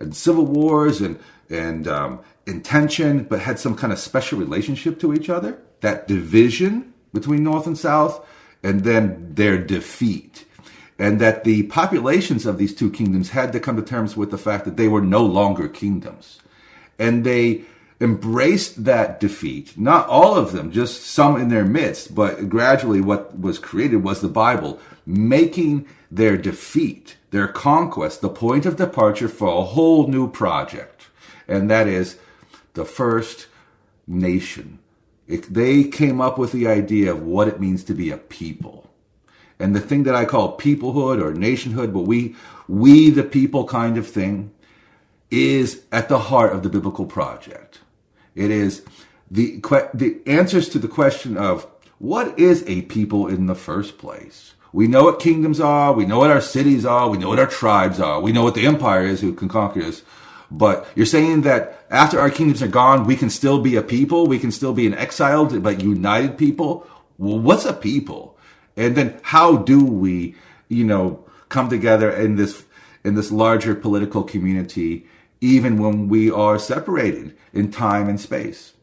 in 0.00 0.12
civil 0.12 0.46
wars 0.46 1.00
and 1.00 1.18
and 1.50 1.86
um, 1.86 2.20
intention, 2.46 3.24
but 3.24 3.40
had 3.40 3.58
some 3.58 3.76
kind 3.76 3.92
of 3.92 3.98
special 3.98 4.38
relationship 4.38 4.98
to 5.00 5.14
each 5.14 5.28
other, 5.28 5.58
that 5.80 6.06
division 6.06 6.92
between 7.12 7.42
North 7.44 7.66
and 7.66 7.78
South, 7.78 8.26
and 8.62 8.84
then 8.84 9.34
their 9.34 9.58
defeat. 9.58 10.46
And 10.98 11.20
that 11.20 11.44
the 11.44 11.64
populations 11.64 12.46
of 12.46 12.58
these 12.58 12.74
two 12.74 12.90
kingdoms 12.90 13.30
had 13.30 13.52
to 13.52 13.60
come 13.60 13.76
to 13.76 13.82
terms 13.82 14.16
with 14.16 14.30
the 14.30 14.38
fact 14.38 14.64
that 14.64 14.76
they 14.76 14.88
were 14.88 15.00
no 15.00 15.24
longer 15.24 15.68
kingdoms. 15.68 16.40
And 16.98 17.24
they 17.24 17.64
embraced 18.00 18.84
that 18.84 19.18
defeat. 19.20 19.76
Not 19.76 20.06
all 20.08 20.36
of 20.36 20.52
them, 20.52 20.70
just 20.70 21.02
some 21.02 21.40
in 21.40 21.48
their 21.48 21.64
midst, 21.64 22.14
but 22.14 22.48
gradually 22.48 23.00
what 23.00 23.38
was 23.38 23.58
created 23.58 24.02
was 24.02 24.20
the 24.20 24.28
Bible, 24.28 24.78
making 25.06 25.86
their 26.10 26.36
defeat, 26.36 27.16
their 27.30 27.48
conquest, 27.48 28.20
the 28.20 28.28
point 28.28 28.66
of 28.66 28.76
departure 28.76 29.28
for 29.28 29.48
a 29.48 29.64
whole 29.64 30.06
new 30.06 30.30
project. 30.30 31.08
And 31.48 31.70
that 31.70 31.88
is 31.88 32.18
the 32.74 32.84
first 32.84 33.46
nation. 34.06 34.78
It, 35.26 35.52
they 35.52 35.84
came 35.84 36.20
up 36.20 36.36
with 36.38 36.52
the 36.52 36.66
idea 36.66 37.12
of 37.12 37.22
what 37.22 37.48
it 37.48 37.60
means 37.60 37.82
to 37.84 37.94
be 37.94 38.10
a 38.10 38.18
people. 38.18 38.90
And 39.58 39.74
the 39.74 39.80
thing 39.80 40.02
that 40.02 40.14
I 40.14 40.24
call 40.24 40.58
peoplehood 40.58 41.22
or 41.22 41.32
nationhood, 41.32 41.94
but 41.94 42.00
we, 42.00 42.34
we 42.68 43.10
the 43.10 43.22
people 43.22 43.66
kind 43.66 43.96
of 43.96 44.06
thing, 44.06 44.52
is 45.30 45.82
at 45.90 46.08
the 46.08 46.18
heart 46.18 46.52
of 46.52 46.62
the 46.62 46.68
biblical 46.68 47.06
project. 47.06 47.80
It 48.34 48.50
is 48.50 48.84
the, 49.30 49.60
the 49.94 50.20
answers 50.26 50.68
to 50.70 50.78
the 50.78 50.88
question 50.88 51.36
of 51.36 51.66
what 51.98 52.38
is 52.38 52.64
a 52.66 52.82
people 52.82 53.28
in 53.28 53.46
the 53.46 53.54
first 53.54 53.96
place? 53.96 54.54
We 54.72 54.88
know 54.88 55.04
what 55.04 55.20
kingdoms 55.20 55.60
are. 55.60 55.92
We 55.92 56.04
know 56.04 56.18
what 56.18 56.30
our 56.30 56.40
cities 56.40 56.84
are. 56.84 57.08
We 57.08 57.16
know 57.16 57.28
what 57.28 57.38
our 57.38 57.46
tribes 57.46 58.00
are. 58.00 58.20
We 58.20 58.32
know 58.32 58.42
what 58.42 58.56
the 58.56 58.66
empire 58.66 59.06
is 59.06 59.20
who 59.20 59.32
can 59.32 59.48
conquer 59.48 59.82
us. 59.82 60.02
But 60.56 60.86
you're 60.94 61.04
saying 61.04 61.42
that 61.42 61.84
after 61.90 62.20
our 62.20 62.30
kingdoms 62.30 62.62
are 62.62 62.68
gone, 62.68 63.06
we 63.06 63.16
can 63.16 63.28
still 63.28 63.58
be 63.58 63.74
a 63.74 63.82
people, 63.82 64.26
we 64.28 64.38
can 64.38 64.52
still 64.52 64.72
be 64.72 64.86
an 64.86 64.94
exiled 64.94 65.60
but 65.64 65.82
united 65.82 66.38
people. 66.38 66.86
Well, 67.18 67.40
what's 67.40 67.64
a 67.64 67.72
people? 67.72 68.38
And 68.76 68.96
then 68.96 69.18
how 69.22 69.56
do 69.56 69.84
we, 69.84 70.36
you 70.68 70.84
know, 70.84 71.24
come 71.48 71.68
together 71.68 72.10
in 72.10 72.36
this 72.36 72.64
in 73.02 73.16
this 73.16 73.32
larger 73.32 73.74
political 73.74 74.22
community, 74.22 75.06
even 75.40 75.76
when 75.78 76.08
we 76.08 76.30
are 76.30 76.58
separated 76.58 77.36
in 77.52 77.72
time 77.72 78.08
and 78.08 78.20
space? 78.20 78.74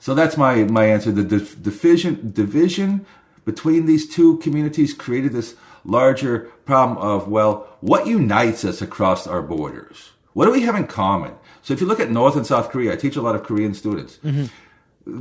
So 0.00 0.12
that's 0.12 0.36
my 0.36 0.64
my 0.64 0.86
answer. 0.86 1.12
The 1.12 1.22
division 1.22 2.32
division 2.32 3.06
between 3.44 3.86
these 3.86 4.08
two 4.08 4.38
communities 4.38 4.92
created 4.92 5.32
this 5.32 5.54
larger 5.84 6.50
problem 6.64 6.98
of 6.98 7.28
well, 7.28 7.68
what 7.80 8.08
unites 8.08 8.64
us 8.64 8.82
across 8.82 9.28
our 9.28 9.42
borders? 9.42 10.10
What 10.36 10.44
do 10.44 10.52
we 10.52 10.62
have 10.62 10.76
in 10.76 10.86
common? 10.86 11.32
So 11.62 11.72
if 11.72 11.80
you 11.80 11.86
look 11.86 11.98
at 11.98 12.10
North 12.10 12.36
and 12.36 12.46
South 12.46 12.68
Korea, 12.70 12.92
I 12.92 12.96
teach 12.96 13.16
a 13.16 13.22
lot 13.22 13.34
of 13.34 13.42
Korean 13.42 13.72
students. 13.72 14.18
Mm-hmm. 14.22 14.44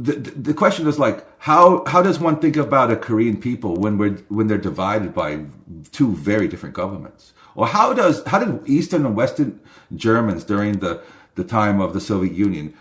The, 0.04 0.12
the, 0.12 0.32
the 0.32 0.54
question 0.54 0.88
is 0.88 1.00
like 1.00 1.26
how 1.40 1.86
how 1.86 2.02
does 2.02 2.20
one 2.20 2.40
think 2.40 2.58
about 2.58 2.92
a 2.92 2.98
Korean 2.98 3.38
people 3.40 3.78
when 3.78 3.98
we're 3.98 4.18
when 4.28 4.48
they're 4.48 4.58
divided 4.58 5.14
by 5.14 5.46
two 5.94 6.14
very 6.16 6.50
different 6.50 6.76
governments? 6.76 7.32
Or 7.56 7.66
how 7.68 7.94
does 7.94 8.26
how 8.26 8.40
did 8.44 8.68
Eastern 8.68 9.06
and 9.06 9.16
Western 9.16 9.62
Germans 9.96 10.44
during 10.44 10.80
the 10.80 11.02
the 11.36 11.46
time 11.46 11.80
of 11.80 11.94
the 11.94 12.02
Soviet 12.02 12.34
Union 12.34 12.74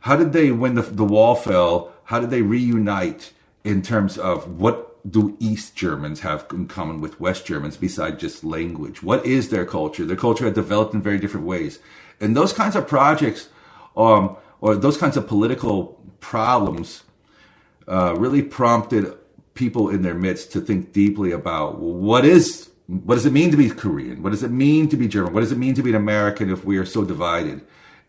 how 0.00 0.16
did 0.16 0.32
they 0.32 0.50
when 0.50 0.74
the 0.74 0.82
the 0.82 1.04
wall 1.04 1.34
fell 1.34 1.92
how 2.04 2.18
did 2.18 2.30
they 2.30 2.42
reunite 2.42 3.32
in 3.64 3.82
terms 3.82 4.16
of 4.16 4.58
what 4.58 4.87
do 5.08 5.36
East 5.40 5.74
Germans 5.76 6.20
have 6.20 6.46
in 6.52 6.66
common 6.66 7.00
with 7.00 7.20
West 7.20 7.46
Germans 7.46 7.76
besides 7.76 8.20
just 8.20 8.44
language? 8.44 9.02
What 9.02 9.24
is 9.26 9.50
their 9.50 9.66
culture? 9.66 10.04
Their 10.04 10.16
culture 10.16 10.44
had 10.44 10.54
developed 10.54 10.94
in 10.94 11.02
very 11.02 11.18
different 11.18 11.46
ways. 11.46 11.78
And 12.20 12.36
those 12.36 12.52
kinds 12.52 12.76
of 12.76 12.86
projects, 12.86 13.48
um, 13.96 14.36
or 14.60 14.74
those 14.74 14.96
kinds 14.96 15.16
of 15.16 15.26
political 15.26 16.00
problems, 16.20 17.04
uh, 17.86 18.14
really 18.16 18.42
prompted 18.42 19.14
people 19.54 19.88
in 19.88 20.02
their 20.02 20.14
midst 20.14 20.52
to 20.52 20.60
think 20.60 20.92
deeply 20.92 21.32
about 21.32 21.78
what 21.78 22.24
is 22.24 22.70
what 22.86 23.16
does 23.16 23.26
it 23.26 23.34
mean 23.34 23.50
to 23.50 23.56
be 23.56 23.68
Korean? 23.68 24.22
What 24.22 24.30
does 24.30 24.42
it 24.42 24.50
mean 24.50 24.88
to 24.88 24.96
be 24.96 25.08
German? 25.08 25.34
What 25.34 25.40
does 25.40 25.52
it 25.52 25.58
mean 25.58 25.74
to 25.74 25.82
be 25.82 25.90
an 25.90 25.96
American 25.96 26.50
if 26.50 26.64
we 26.64 26.78
are 26.78 26.86
so 26.86 27.04
divided? 27.04 27.60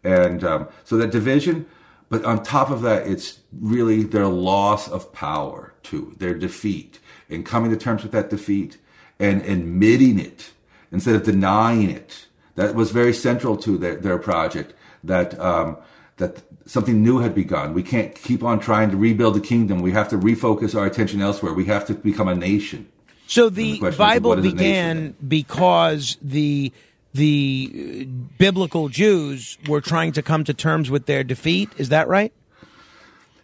And 0.06 0.42
um, 0.46 0.70
so 0.86 0.96
that 0.98 1.12
division 1.12 1.66
but 2.10 2.26
on 2.26 2.44
top 2.44 2.70
of 2.70 2.82
that, 2.82 3.08
it's 3.08 3.40
really 3.52 4.04
their 4.04 4.28
loss 4.28 4.90
of 4.90 5.14
power 5.14 5.74
too, 5.84 6.16
their 6.18 6.34
defeat, 6.34 7.00
and 7.30 7.46
coming 7.46 7.72
to 7.72 7.78
terms 7.78 8.04
with 8.04 8.12
that 8.12 8.30
defeat 8.30 8.78
and 9.20 9.42
admitting 9.44 10.20
it 10.20 10.52
instead 10.92 11.16
of 11.16 11.24
denying 11.24 11.90
it. 11.90 12.26
That 12.56 12.76
was 12.76 12.92
very 12.92 13.14
central 13.14 13.56
to 13.58 13.78
their, 13.78 13.96
their 13.96 14.18
project. 14.18 14.74
That 15.04 15.40
um, 15.40 15.78
that 16.18 16.42
something 16.66 17.02
new 17.02 17.20
had 17.20 17.34
begun. 17.34 17.74
We 17.74 17.84
can't 17.84 18.14
keep 18.14 18.44
on 18.44 18.60
trying 18.60 18.92
to 18.92 18.98
rebuild 18.98 19.36
the 19.36 19.42
kingdom. 19.42 19.82
We 19.82 19.92
have 19.92 20.10
to 20.10 20.18
refocus 20.18 20.78
our 20.78 20.86
attention 20.86 21.22
elsewhere. 21.22 21.54
We 21.54 21.66
have 21.66 21.86
to 21.88 21.94
become 21.94 22.28
a 22.28 22.36
nation. 22.36 22.88
So 23.28 23.50
the, 23.50 23.80
the 23.80 23.92
Bible 23.92 24.36
began 24.36 25.16
because 25.26 26.18
the 26.22 26.74
the 27.14 28.08
biblical 28.38 28.90
Jews 28.90 29.58
were 29.68 29.82
trying 29.82 30.12
to 30.14 30.22
come 30.22 30.44
to 30.44 30.54
terms 30.54 30.90
with 30.90 31.06
their 31.06 31.24
defeat. 31.24 31.70
Is 31.78 31.90
that 31.90 32.08
right? 32.08 32.34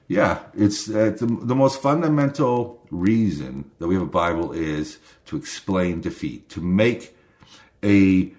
Yeah, 0.08 0.40
it's, 0.54 0.88
uh, 0.88 1.16
the, 1.18 1.26
the, 1.26 1.56
most 1.56 1.82
fundamental 1.82 2.80
reason 2.92 3.72
that 3.80 3.88
we 3.88 3.96
have 3.96 4.04
a 4.04 4.08
Bible 4.08 4.52
is 4.52 5.00
to 5.26 5.36
explain 5.36 6.00
defeat, 6.00 6.48
to 6.50 6.62
make 6.62 7.18
a 7.84 8.32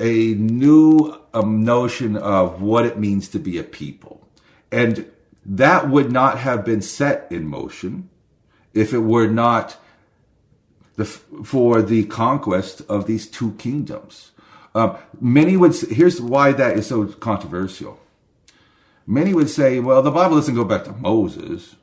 a 0.00 0.34
new 0.34 1.14
um, 1.34 1.62
notion 1.62 2.16
of 2.16 2.62
what 2.62 2.86
it 2.86 2.98
means 2.98 3.28
to 3.28 3.38
be 3.38 3.58
a 3.58 3.62
people, 3.62 4.26
and 4.72 5.10
that 5.44 5.90
would 5.90 6.10
not 6.10 6.38
have 6.38 6.64
been 6.64 6.80
set 6.80 7.26
in 7.30 7.46
motion 7.46 8.08
if 8.72 8.94
it 8.94 9.00
were 9.00 9.26
not 9.26 9.76
the, 10.96 11.04
for 11.04 11.82
the 11.82 12.04
conquest 12.04 12.82
of 12.88 13.06
these 13.06 13.26
two 13.26 13.52
kingdoms. 13.52 14.32
Um, 14.74 14.96
many 15.20 15.56
would 15.56 15.74
here's 15.74 16.20
why 16.20 16.52
that 16.52 16.76
is 16.78 16.86
so 16.86 17.06
controversial. 17.06 18.00
Many 19.06 19.34
would 19.34 19.50
say, 19.50 19.80
well, 19.80 20.02
the 20.02 20.10
Bible 20.10 20.36
doesn't 20.36 20.54
go 20.54 20.64
back 20.64 20.84
to 20.84 20.92
Moses. 20.92 21.76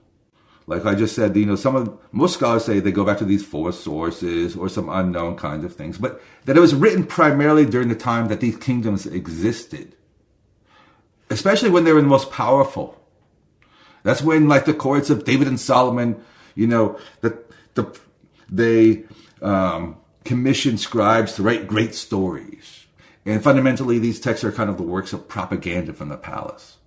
Like 0.66 0.86
I 0.86 0.94
just 0.94 1.16
said, 1.16 1.36
you 1.36 1.46
know, 1.46 1.56
some 1.56 1.76
of 1.76 2.00
most 2.12 2.36
scholars 2.36 2.66
say 2.66 2.80
they 2.80 2.92
go 2.92 3.04
back 3.04 3.18
to 3.18 3.26
these 3.26 3.44
four 3.44 3.72
sources 3.72 4.56
or 4.56 4.70
some 4.70 4.88
unknown 4.88 5.36
kind 5.36 5.66
of 5.66 5.76
things, 5.76 5.98
but 5.98 6.22
that 6.46 6.58
it 6.58 6.60
was 6.60 6.76
written 6.76 7.06
primarily 7.06 7.66
during 7.66 7.90
the 7.90 7.96
time 7.96 8.28
that 8.28 8.40
these 8.40 8.56
kingdoms 8.56 9.08
existed, 9.08 9.96
especially 11.30 11.72
when 11.72 11.86
they 11.86 11.92
were 11.92 12.02
the 12.02 12.08
most 12.08 12.32
powerful. 12.32 13.02
That's 14.04 14.22
when, 14.22 14.48
like 14.48 14.66
the 14.66 14.74
courts 14.74 15.10
of 15.10 15.26
David 15.26 15.48
and 15.48 15.60
Solomon, 15.60 16.24
you 16.56 16.68
know, 16.68 17.00
that 17.22 17.52
the 17.74 18.00
they 18.52 19.04
um, 19.42 19.98
commission 20.26 20.78
scribes 20.78 21.34
to 21.36 21.44
write 21.44 21.68
great 21.68 21.96
stories. 21.96 22.86
And 23.26 23.44
fundamentally, 23.44 24.00
these 24.00 24.20
texts 24.20 24.44
are 24.44 24.52
kind 24.52 24.70
of 24.70 24.78
the 24.78 24.84
works 24.84 25.14
of 25.14 25.28
propaganda 25.28 25.94
from 25.94 26.10
the 26.10 26.18
palace. 26.18 26.78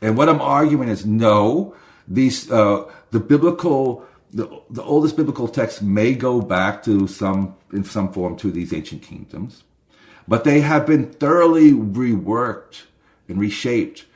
And 0.00 0.16
what 0.16 0.28
I'm 0.28 0.40
arguing 0.40 0.88
is 0.88 1.04
no, 1.04 1.74
these, 2.08 2.50
uh, 2.50 2.90
the 3.10 3.20
biblical, 3.20 4.06
the, 4.32 4.48
the 4.70 4.82
oldest 4.82 5.16
biblical 5.16 5.48
texts 5.48 5.82
may 5.82 6.14
go 6.14 6.40
back 6.40 6.82
to 6.84 7.06
some, 7.06 7.54
in 7.72 7.84
some 7.84 8.12
form 8.12 8.36
to 8.38 8.50
these 8.50 8.72
ancient 8.72 9.02
kingdoms. 9.02 9.64
but 10.30 10.44
they 10.44 10.60
have 10.60 10.86
been 10.86 11.10
thoroughly 11.10 11.72
reworked 11.72 12.82
and 13.28 13.40
reshaped 13.40 14.06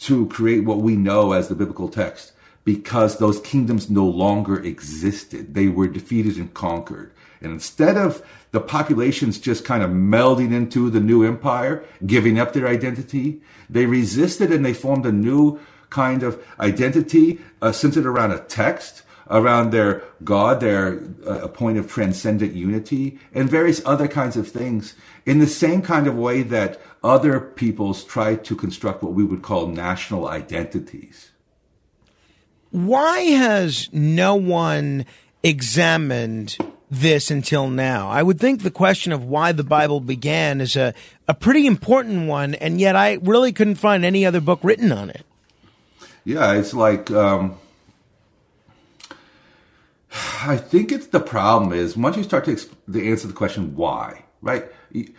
to 0.00 0.26
create 0.26 0.64
what 0.64 0.78
we 0.78 0.96
know 0.96 1.30
as 1.30 1.46
the 1.48 1.54
biblical 1.54 1.88
text 1.88 2.31
because 2.64 3.18
those 3.18 3.40
kingdoms 3.40 3.90
no 3.90 4.06
longer 4.06 4.62
existed. 4.62 5.54
They 5.54 5.68
were 5.68 5.88
defeated 5.88 6.36
and 6.36 6.52
conquered. 6.54 7.12
And 7.40 7.52
instead 7.52 7.96
of 7.96 8.24
the 8.52 8.60
populations 8.60 9.40
just 9.40 9.64
kind 9.64 9.82
of 9.82 9.90
melding 9.90 10.52
into 10.52 10.90
the 10.90 11.00
new 11.00 11.24
empire, 11.24 11.84
giving 12.06 12.38
up 12.38 12.52
their 12.52 12.68
identity, 12.68 13.40
they 13.68 13.86
resisted 13.86 14.52
and 14.52 14.64
they 14.64 14.74
formed 14.74 15.06
a 15.06 15.12
new 15.12 15.58
kind 15.90 16.22
of 16.22 16.42
identity 16.60 17.40
uh, 17.60 17.72
centered 17.72 18.06
around 18.06 18.30
a 18.30 18.38
text, 18.38 19.02
around 19.28 19.70
their 19.70 20.02
God, 20.22 20.60
their 20.60 21.00
uh, 21.26 21.40
a 21.42 21.48
point 21.48 21.78
of 21.78 21.90
transcendent 21.90 22.52
unity, 22.54 23.18
and 23.34 23.50
various 23.50 23.82
other 23.84 24.06
kinds 24.06 24.36
of 24.36 24.48
things 24.48 24.94
in 25.26 25.38
the 25.38 25.46
same 25.46 25.82
kind 25.82 26.06
of 26.06 26.16
way 26.16 26.42
that 26.42 26.80
other 27.02 27.40
peoples 27.40 28.04
try 28.04 28.36
to 28.36 28.54
construct 28.54 29.02
what 29.02 29.12
we 29.12 29.24
would 29.24 29.42
call 29.42 29.66
national 29.66 30.28
identities. 30.28 31.31
Why 32.72 33.20
has 33.20 33.90
no 33.92 34.34
one 34.34 35.04
examined 35.42 36.56
this 36.90 37.30
until 37.30 37.68
now? 37.68 38.08
I 38.08 38.22
would 38.22 38.40
think 38.40 38.62
the 38.62 38.70
question 38.70 39.12
of 39.12 39.22
why 39.22 39.52
the 39.52 39.62
Bible 39.62 40.00
began 40.00 40.62
is 40.62 40.74
a, 40.74 40.94
a 41.28 41.34
pretty 41.34 41.66
important 41.66 42.28
one, 42.28 42.54
and 42.54 42.80
yet 42.80 42.96
I 42.96 43.18
really 43.22 43.52
couldn't 43.52 43.74
find 43.74 44.06
any 44.06 44.24
other 44.24 44.40
book 44.40 44.60
written 44.62 44.90
on 44.90 45.10
it. 45.10 45.22
Yeah, 46.24 46.54
it's 46.54 46.72
like 46.72 47.10
um, 47.10 47.58
I 50.42 50.56
think 50.56 50.92
it's 50.92 51.08
the 51.08 51.20
problem 51.20 51.74
is 51.74 51.94
once 51.94 52.16
you 52.16 52.22
start 52.22 52.46
to, 52.46 52.52
exp- 52.52 52.74
to 52.90 53.10
answer 53.10 53.26
the 53.26 53.34
question 53.34 53.76
why, 53.76 54.24
right? 54.40 54.64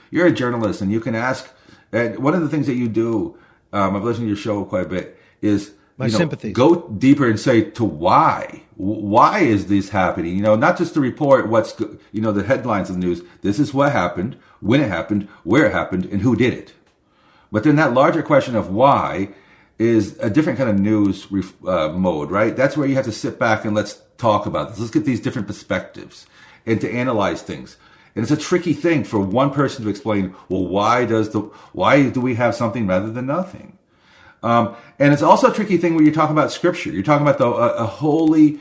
You're 0.09 0.27
a 0.27 0.31
journalist 0.31 0.81
and 0.81 0.91
you 0.91 0.99
can 0.99 1.13
ask, 1.13 1.51
and 1.91 2.17
one 2.17 2.33
of 2.33 2.41
the 2.41 2.49
things 2.49 2.65
that 2.65 2.75
you 2.75 2.87
do, 2.87 3.37
um, 3.73 3.95
I've 3.95 4.03
listened 4.03 4.25
to 4.25 4.27
your 4.27 4.37
show 4.37 4.65
quite 4.65 4.87
a 4.87 4.89
bit, 4.89 5.19
is 5.39 5.73
my 5.97 6.07
you 6.07 6.11
know, 6.11 6.17
sympathies. 6.17 6.53
Go 6.53 6.87
deeper 6.89 7.27
and 7.27 7.39
say 7.39 7.69
to 7.71 7.83
why. 7.83 8.63
Why 8.75 9.39
is 9.39 9.67
this 9.67 9.89
happening? 9.89 10.35
You 10.35 10.41
know, 10.41 10.55
not 10.55 10.77
just 10.77 10.93
to 10.95 10.99
report 10.99 11.47
what's 11.47 11.79
you 12.11 12.21
know 12.21 12.31
the 12.31 12.43
headlines 12.43 12.89
of 12.89 12.95
the 12.95 13.05
news. 13.05 13.21
This 13.41 13.59
is 13.59 13.73
what 13.73 13.91
happened, 13.91 14.37
when 14.61 14.81
it 14.81 14.89
happened, 14.89 15.27
where 15.43 15.65
it 15.65 15.73
happened, 15.73 16.05
and 16.05 16.21
who 16.21 16.35
did 16.35 16.53
it. 16.53 16.73
But 17.51 17.63
then 17.63 17.75
that 17.75 17.93
larger 17.93 18.23
question 18.23 18.55
of 18.55 18.71
why 18.71 19.29
is 19.77 20.17
a 20.19 20.29
different 20.29 20.57
kind 20.57 20.69
of 20.69 20.79
news 20.79 21.27
uh, 21.67 21.89
mode, 21.89 22.31
right? 22.31 22.55
That's 22.55 22.77
where 22.77 22.87
you 22.87 22.95
have 22.95 23.05
to 23.05 23.11
sit 23.11 23.37
back 23.37 23.65
and 23.65 23.75
let's 23.75 24.01
talk 24.17 24.45
about 24.45 24.69
this. 24.69 24.79
Let's 24.79 24.91
get 24.91 25.05
these 25.05 25.19
different 25.19 25.47
perspectives 25.47 26.25
and 26.65 26.79
to 26.81 26.91
analyze 26.91 27.41
things. 27.41 27.77
And 28.15 28.23
it's 28.23 28.31
a 28.31 28.37
tricky 28.37 28.73
thing 28.73 29.03
for 29.03 29.19
one 29.19 29.51
person 29.51 29.83
to 29.83 29.89
explain, 29.89 30.35
well, 30.47 30.65
why 30.65 31.05
does 31.05 31.31
the, 31.31 31.41
why 31.73 32.09
do 32.09 32.21
we 32.21 32.35
have 32.35 32.55
something 32.55 32.85
rather 32.85 33.11
than 33.11 33.25
nothing? 33.25 33.77
Um, 34.43 34.75
and 34.99 35.13
it's 35.13 35.23
also 35.23 35.49
a 35.49 35.53
tricky 35.53 35.77
thing 35.77 35.95
when 35.95 36.05
you're 36.05 36.13
talking 36.13 36.35
about 36.35 36.51
scripture. 36.51 36.91
You're 36.91 37.03
talking 37.03 37.25
about 37.25 37.39
the, 37.39 37.47
a, 37.47 37.83
a 37.83 37.85
holy 37.85 38.59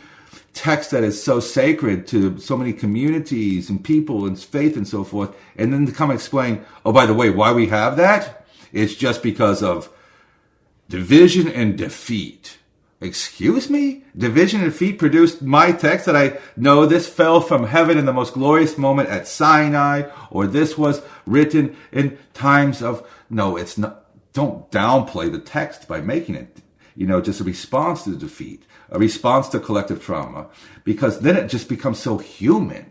text 0.54 0.90
that 0.92 1.02
is 1.02 1.22
so 1.22 1.40
sacred 1.40 2.06
to 2.06 2.38
so 2.38 2.56
many 2.56 2.72
communities 2.72 3.68
and 3.68 3.82
people 3.82 4.26
and 4.26 4.38
faith 4.38 4.76
and 4.76 4.86
so 4.86 5.02
forth. 5.02 5.34
And 5.56 5.72
then 5.72 5.86
to 5.86 5.92
come 5.92 6.10
explain, 6.10 6.64
oh, 6.84 6.92
by 6.92 7.06
the 7.06 7.14
way, 7.14 7.30
why 7.30 7.52
we 7.52 7.66
have 7.68 7.96
that? 7.96 8.46
It's 8.72 8.94
just 8.94 9.22
because 9.22 9.62
of 9.62 9.90
division 10.88 11.48
and 11.48 11.76
defeat. 11.76 12.58
Excuse 13.00 13.68
me? 13.68 14.04
Division 14.16 14.60
and 14.60 14.70
defeat 14.70 14.98
produced 14.98 15.42
my 15.42 15.72
text 15.72 16.06
that 16.06 16.14
I 16.14 16.38
know 16.56 16.86
this 16.86 17.08
fell 17.08 17.40
from 17.40 17.66
heaven 17.66 17.98
in 17.98 18.06
the 18.06 18.12
most 18.12 18.34
glorious 18.34 18.78
moment 18.78 19.08
at 19.08 19.26
Sinai, 19.26 20.08
or 20.30 20.46
this 20.46 20.78
was 20.78 21.02
written 21.26 21.76
in 21.90 22.16
times 22.32 22.80
of, 22.80 23.06
no, 23.28 23.56
it's 23.56 23.76
not, 23.76 24.01
don't 24.32 24.70
downplay 24.70 25.30
the 25.30 25.38
text 25.38 25.88
by 25.88 26.00
making 26.00 26.34
it, 26.34 26.58
you 26.94 27.06
know, 27.06 27.20
just 27.20 27.40
a 27.40 27.44
response 27.44 28.04
to 28.04 28.10
the 28.10 28.16
defeat, 28.16 28.64
a 28.90 28.98
response 28.98 29.48
to 29.48 29.60
collective 29.60 30.02
trauma, 30.02 30.48
because 30.84 31.20
then 31.20 31.36
it 31.36 31.48
just 31.48 31.68
becomes 31.68 31.98
so 31.98 32.18
human. 32.18 32.90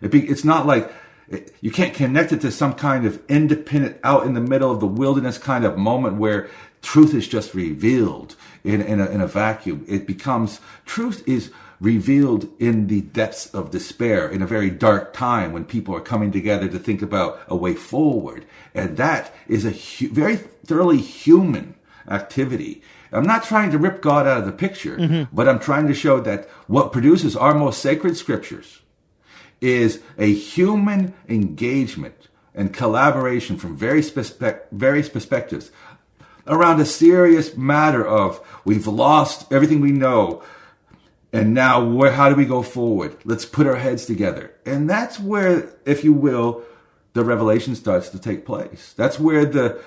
It 0.00 0.10
be, 0.10 0.26
it's 0.28 0.44
not 0.44 0.66
like 0.66 0.92
it, 1.28 1.54
you 1.60 1.70
can't 1.70 1.94
connect 1.94 2.32
it 2.32 2.40
to 2.42 2.50
some 2.50 2.74
kind 2.74 3.04
of 3.06 3.22
independent, 3.28 3.98
out 4.02 4.26
in 4.26 4.34
the 4.34 4.40
middle 4.40 4.70
of 4.70 4.80
the 4.80 4.86
wilderness 4.86 5.38
kind 5.38 5.64
of 5.64 5.76
moment 5.76 6.16
where 6.16 6.48
truth 6.80 7.12
is 7.14 7.28
just 7.28 7.54
revealed 7.54 8.36
in, 8.64 8.80
in, 8.80 9.00
a, 9.00 9.06
in 9.06 9.20
a 9.20 9.26
vacuum. 9.26 9.84
It 9.88 10.06
becomes, 10.06 10.60
truth 10.86 11.22
is 11.26 11.50
revealed 11.80 12.48
in 12.58 12.88
the 12.88 13.00
depths 13.00 13.46
of 13.54 13.70
despair 13.70 14.28
in 14.28 14.42
a 14.42 14.46
very 14.46 14.70
dark 14.70 15.12
time 15.12 15.52
when 15.52 15.64
people 15.64 15.94
are 15.94 16.00
coming 16.00 16.32
together 16.32 16.68
to 16.68 16.78
think 16.78 17.02
about 17.02 17.40
a 17.46 17.56
way 17.56 17.74
forward. 17.74 18.44
And 18.74 18.96
that 18.96 19.32
is 19.46 19.64
a 19.64 19.70
hu- 19.70 20.10
very 20.10 20.36
thoroughly 20.36 20.98
human 20.98 21.74
activity. 22.08 22.82
I'm 23.12 23.26
not 23.26 23.44
trying 23.44 23.70
to 23.70 23.78
rip 23.78 24.02
God 24.02 24.26
out 24.26 24.38
of 24.38 24.46
the 24.46 24.52
picture, 24.52 24.96
mm-hmm. 24.98 25.34
but 25.34 25.48
I'm 25.48 25.60
trying 25.60 25.86
to 25.88 25.94
show 25.94 26.20
that 26.20 26.48
what 26.66 26.92
produces 26.92 27.36
our 27.36 27.54
most 27.54 27.80
sacred 27.80 28.16
scriptures 28.16 28.80
is 29.60 30.00
a 30.18 30.32
human 30.32 31.14
engagement 31.28 32.28
and 32.54 32.74
collaboration 32.74 33.56
from 33.56 33.76
various, 33.76 34.10
perspe- 34.10 34.62
various 34.72 35.08
perspectives 35.08 35.70
around 36.46 36.80
a 36.80 36.84
serious 36.84 37.56
matter 37.56 38.06
of 38.06 38.40
we've 38.64 38.86
lost 38.86 39.50
everything 39.52 39.80
we 39.80 39.92
know 39.92 40.42
and 41.32 41.54
now 41.54 41.84
where 41.84 42.12
how 42.12 42.28
do 42.28 42.34
we 42.34 42.44
go 42.44 42.62
forward? 42.62 43.16
Let's 43.24 43.44
put 43.44 43.66
our 43.66 43.76
heads 43.76 44.06
together. 44.06 44.52
And 44.64 44.88
that's 44.88 45.20
where 45.20 45.68
if 45.84 46.04
you 46.04 46.12
will 46.12 46.62
the 47.14 47.24
revelation 47.24 47.74
starts 47.74 48.08
to 48.10 48.18
take 48.18 48.46
place. 48.46 48.94
That's 48.96 49.18
where 49.18 49.44
the 49.44 49.82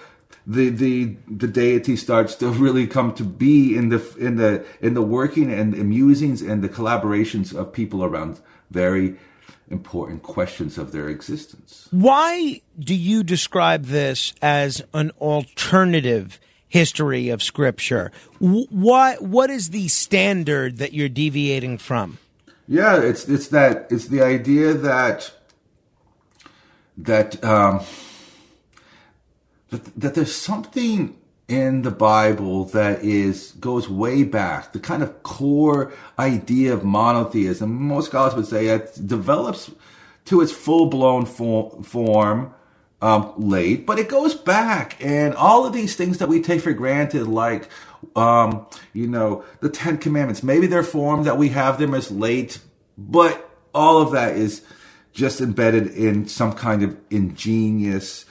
the 0.46 0.70
the 0.70 1.16
the 1.28 1.48
deity 1.48 1.96
starts 1.96 2.36
to 2.36 2.50
really 2.50 2.88
come 2.88 3.14
to 3.16 3.24
be 3.24 3.76
in 3.76 3.90
the 3.90 4.02
in 4.18 4.36
the 4.36 4.66
in 4.82 4.94
the 4.94 5.02
working 5.02 5.52
and 5.52 5.74
the 5.74 5.84
musings 5.84 6.42
and 6.42 6.64
the 6.64 6.70
collaborations 6.70 7.56
of 7.58 7.72
people 7.72 8.04
around 8.04 8.40
very 8.70 9.16
important 9.70 10.24
questions 10.24 10.78
of 10.78 10.92
their 10.92 11.08
existence. 11.08 11.88
Why 11.92 12.62
do 12.78 12.94
you 12.94 13.24
describe 13.24 13.86
this 13.86 14.34
as 14.42 14.84
an 14.94 15.12
alternative 15.22 16.40
history 16.72 17.28
of 17.30 17.44
Scripture? 17.44 18.12
What 18.40 19.22
what 19.22 19.50
is 19.50 19.70
the 19.70 19.90
standard 19.90 20.78
that 20.78 20.94
you're 20.94 21.10
deviating 21.10 21.78
from? 21.78 22.18
Yeah, 22.68 23.02
it's 23.02 23.28
it's 23.28 23.50
that 23.50 23.88
it's 23.92 24.08
the 24.08 24.22
idea 24.22 24.74
that 24.74 25.32
that 26.98 27.44
um, 27.44 27.82
that, 29.70 30.00
that 30.00 30.16
there's 30.16 30.34
something 30.34 31.18
in 31.50 31.82
the 31.82 31.92
Bible 31.92 32.64
that 32.66 33.04
is 33.04 33.52
goes 33.60 33.90
way 33.90 34.24
back. 34.24 34.72
The 34.72 34.80
kind 34.80 35.04
of 35.04 35.24
core 35.24 35.92
idea 36.18 36.74
of 36.74 36.86
monotheism, 36.86 37.70
most 37.70 38.08
scholars 38.08 38.34
would 38.36 38.48
say, 38.48 38.68
it 38.68 38.98
develops 39.06 39.70
to 40.26 40.40
its 40.40 40.54
full 40.54 40.86
blown 40.86 41.26
form 41.26 42.54
um, 43.02 43.34
late, 43.38 43.86
but 43.86 43.98
it 43.98 44.10
goes 44.10 44.36
back, 44.36 45.04
and 45.04 45.34
all 45.36 45.66
of 45.66 45.74
these 45.74 45.96
things 45.96 46.20
that 46.20 46.30
we 46.30 46.42
take 46.42 46.62
for 46.62 46.74
granted, 46.74 47.28
like 47.28 47.70
um, 48.16 48.68
you 48.94 49.08
know 49.08 49.44
the 49.60 49.70
Ten 49.70 49.98
Commandments, 49.98 50.44
maybe 50.44 50.68
they're 50.68 50.84
formed 50.84 51.26
that 51.26 51.38
we 51.38 51.50
have 51.50 51.80
them 51.80 51.94
as 51.94 52.12
late, 52.12 52.60
but 52.98 53.50
all 53.74 54.02
of 54.02 54.12
that 54.12 54.36
is 54.36 54.62
just 55.14 55.42
embedded 55.42 55.88
in 55.88 56.28
some 56.28 56.54
kind 56.54 56.84
of 56.84 56.98
ingenious 57.10 58.26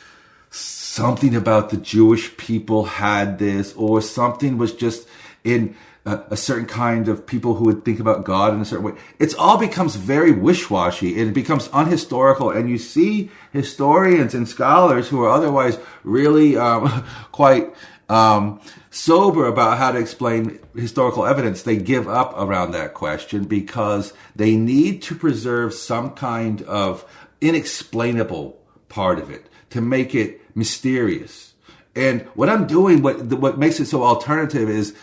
something 0.51 1.37
about 1.37 1.71
the 1.71 1.77
Jewish 1.77 2.37
people 2.37 2.85
had 2.85 3.39
this, 3.39 3.73
or 3.75 4.01
something 4.03 4.59
was 4.59 4.75
just 4.75 5.09
in 5.45 5.77
a, 6.11 6.25
a, 6.31 6.37
certain 6.37 6.67
kind 6.67 7.09
of 7.09 7.27
people 7.27 7.55
who 7.55 7.65
would 7.65 7.85
think 7.85 8.01
about 8.01 8.25
God 8.25 8.53
in 8.53 8.61
a 8.61 8.65
certain 8.65 8.85
way. 8.85 8.95
It's 9.19 9.35
all 9.35 9.57
becomes 9.57 9.97
very 9.97 10.33
wish-washy. 10.33 11.17
It 11.17 11.33
becomes 11.33 11.69
unhistorical, 11.69 12.55
and 12.55 12.69
you 12.69 12.79
see 12.79 13.31
historians 13.53 14.35
and 14.35 14.49
scholars 14.49 15.09
who 15.09 15.23
are 15.23 15.31
otherwise 15.31 15.79
really 16.03 16.57
um, 16.57 17.05
quite 17.33 17.75
um, 18.09 18.61
sober 18.91 19.47
about 19.47 19.79
how 19.79 19.93
to 19.93 19.99
explain 19.99 20.59
historical 20.75 21.25
evidence. 21.25 21.63
They 21.63 21.77
give 21.77 22.09
up 22.09 22.35
around 22.37 22.73
that 22.73 22.95
question 22.95 23.45
because 23.45 24.13
they 24.35 24.57
need 24.57 25.03
to 25.03 25.15
preserve 25.15 25.73
some 25.73 26.11
kind 26.11 26.63
of 26.63 27.05
inexplainable 27.41 28.61
part 28.89 29.19
of 29.19 29.31
it 29.31 29.47
to 29.71 29.81
make 29.81 30.15
it 30.15 30.41
mysterious. 30.57 31.55
And 31.95 32.23
what 32.35 32.49
I'm 32.49 32.67
doing, 32.67 33.03
what 33.03 33.23
what 33.25 33.59
makes 33.59 33.81
it 33.81 33.87
so 33.87 34.05
alternative 34.05 34.69
is 34.69 34.95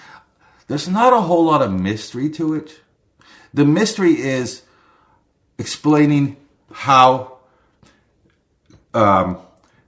there's 0.67 0.87
not 0.87 1.13
a 1.13 1.21
whole 1.21 1.45
lot 1.45 1.61
of 1.61 1.71
mystery 1.71 2.29
to 2.31 2.53
it. 2.53 2.81
The 3.53 3.65
mystery 3.65 4.19
is 4.19 4.63
explaining 5.57 6.37
how 6.71 7.37
um, 8.93 9.39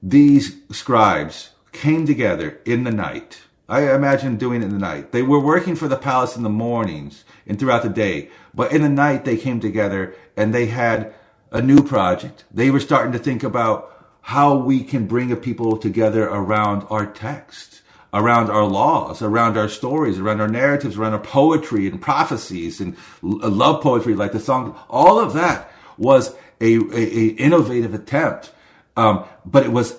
these 0.02 0.58
scribes 0.72 1.52
came 1.72 2.06
together 2.06 2.60
in 2.66 2.84
the 2.84 2.92
night. 2.92 3.42
I 3.68 3.94
imagine 3.94 4.38
doing 4.38 4.62
it 4.62 4.66
in 4.66 4.72
the 4.72 4.80
night. 4.80 5.12
They 5.12 5.22
were 5.22 5.40
working 5.40 5.76
for 5.76 5.88
the 5.88 5.96
palace 5.96 6.36
in 6.36 6.44
the 6.44 6.50
mornings 6.50 7.24
and 7.46 7.60
throughout 7.60 7.84
the 7.84 7.90
day, 7.90 8.30
but 8.54 8.72
in 8.72 8.82
the 8.82 8.90
night 8.90 9.26
they 9.26 9.38
came 9.38 9.60
together 9.60 10.16
and 10.36 10.54
they 10.54 10.68
had 10.68 11.14
a 11.52 11.62
new 11.62 11.84
project. 11.84 12.46
They 12.52 12.72
were 12.72 12.80
starting 12.80 13.12
to 13.12 13.20
think 13.20 13.44
about 13.44 13.96
how 14.22 14.56
we 14.56 14.84
can 14.84 15.06
bring 15.06 15.32
a 15.32 15.36
people 15.36 15.78
together 15.78 16.24
around 16.28 16.86
our 16.90 17.06
text, 17.06 17.82
around 18.14 18.50
our 18.50 18.66
laws, 18.66 19.22
around 19.22 19.58
our 19.58 19.70
stories, 19.70 20.20
around 20.20 20.42
our 20.42 20.48
narratives, 20.48 20.98
around 20.98 21.14
our 21.14 21.20
poetry 21.20 21.88
and 21.88 22.02
prophecies 22.02 22.82
and 22.82 22.96
love 23.22 23.82
poetry 23.84 24.16
like 24.16 24.32
the 24.32 24.40
song. 24.40 24.78
All 24.90 25.20
of 25.20 25.34
that 25.34 25.72
was 25.98 26.36
a, 26.60 26.76
a, 26.76 26.96
a 26.96 27.28
innovative 27.38 27.94
attempt. 27.94 28.52
Um, 28.98 29.26
but 29.46 29.64
it 29.64 29.72
was, 29.72 29.96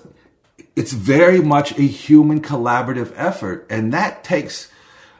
it's 0.75 0.91
very 0.91 1.39
much 1.41 1.77
a 1.77 1.83
human 1.83 2.41
collaborative 2.41 3.13
effort. 3.15 3.65
And 3.69 3.93
that 3.93 4.23
takes, 4.23 4.69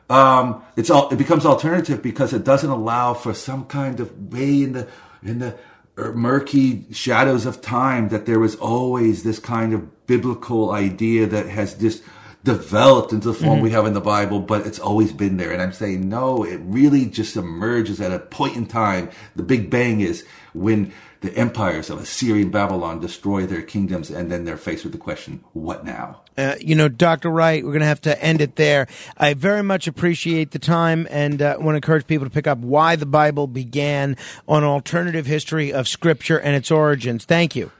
um, 0.09 0.63
it's 0.75 0.89
all, 0.89 1.09
it 1.09 1.17
becomes 1.17 1.45
alternative 1.45 2.01
because 2.03 2.33
it 2.33 2.43
doesn't 2.43 2.69
allow 2.69 3.13
for 3.13 3.33
some 3.33 3.65
kind 3.65 3.99
of 3.99 4.33
way 4.33 4.63
in 4.63 4.73
the, 4.73 4.87
in 5.23 5.39
the 5.39 5.57
murky 5.95 6.85
shadows 6.91 7.45
of 7.45 7.61
time 7.61 8.09
that 8.09 8.25
there 8.25 8.39
was 8.39 8.55
always 8.55 9.23
this 9.23 9.39
kind 9.39 9.73
of 9.73 10.07
biblical 10.07 10.71
idea 10.71 11.25
that 11.27 11.47
has 11.47 11.73
just 11.75 12.03
developed 12.43 13.13
into 13.13 13.27
the 13.27 13.33
form 13.33 13.55
mm-hmm. 13.55 13.63
we 13.63 13.71
have 13.71 13.85
in 13.85 13.93
the 13.93 14.01
Bible, 14.01 14.39
but 14.39 14.65
it's 14.65 14.79
always 14.79 15.11
been 15.11 15.37
there. 15.37 15.51
And 15.51 15.61
I'm 15.61 15.73
saying, 15.73 16.07
no, 16.09 16.43
it 16.43 16.59
really 16.63 17.05
just 17.05 17.35
emerges 17.35 18.01
at 18.01 18.11
a 18.11 18.19
point 18.19 18.55
in 18.55 18.65
time. 18.65 19.09
The 19.35 19.43
Big 19.43 19.69
Bang 19.69 20.01
is 20.01 20.25
when 20.53 20.91
the 21.21 21.35
empires 21.37 21.91
of 21.91 21.99
Assyria 21.99 22.41
and 22.41 22.51
Babylon 22.51 22.99
destroy 22.99 23.45
their 23.45 23.61
kingdoms, 23.61 24.09
and 24.09 24.31
then 24.31 24.43
they're 24.43 24.57
faced 24.57 24.83
with 24.83 24.91
the 24.91 24.97
question, 24.97 25.43
what 25.53 25.85
now? 25.85 26.21
Uh, 26.35 26.55
you 26.59 26.73
know, 26.73 26.89
Dr. 26.89 27.29
Wright, 27.29 27.63
we're 27.63 27.71
going 27.71 27.81
to 27.81 27.85
have 27.85 28.01
to 28.01 28.23
end 28.23 28.41
it 28.41 28.55
there. 28.55 28.87
I 29.17 29.35
very 29.35 29.61
much 29.61 29.85
appreciate 29.85 30.49
the 30.49 30.59
time 30.59 31.07
and 31.11 31.39
uh, 31.39 31.57
want 31.59 31.73
to 31.73 31.75
encourage 31.75 32.07
people 32.07 32.25
to 32.25 32.31
pick 32.31 32.47
up 32.47 32.57
Why 32.57 32.95
the 32.95 33.05
Bible 33.05 33.45
Began 33.45 34.17
on 34.47 34.63
alternative 34.63 35.27
history 35.27 35.71
of 35.71 35.87
Scripture 35.87 36.39
and 36.39 36.55
its 36.55 36.71
origins. 36.71 37.25
Thank 37.25 37.55
you. 37.55 37.71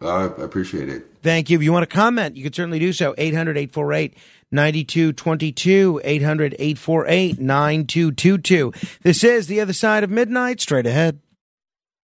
I 0.00 0.24
appreciate 0.24 0.88
it. 0.88 1.06
Thank 1.22 1.50
you. 1.50 1.58
If 1.58 1.62
you 1.62 1.72
want 1.72 1.88
to 1.88 1.94
comment, 1.94 2.36
you 2.36 2.42
can 2.42 2.52
certainly 2.52 2.78
do 2.78 2.92
so. 2.92 3.14
800 3.18 3.56
848 3.56 4.16
9222. 4.50 6.00
800 6.04 6.56
848 6.58 7.40
9222. 7.40 8.72
This 9.02 9.24
is 9.24 9.46
The 9.46 9.60
Other 9.60 9.72
Side 9.72 10.04
of 10.04 10.10
Midnight. 10.10 10.60
Straight 10.60 10.86
ahead. 10.86 11.20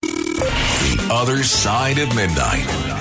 The 0.02 1.08
Other 1.10 1.42
Side 1.42 1.98
of 1.98 2.14
Midnight. 2.14 2.93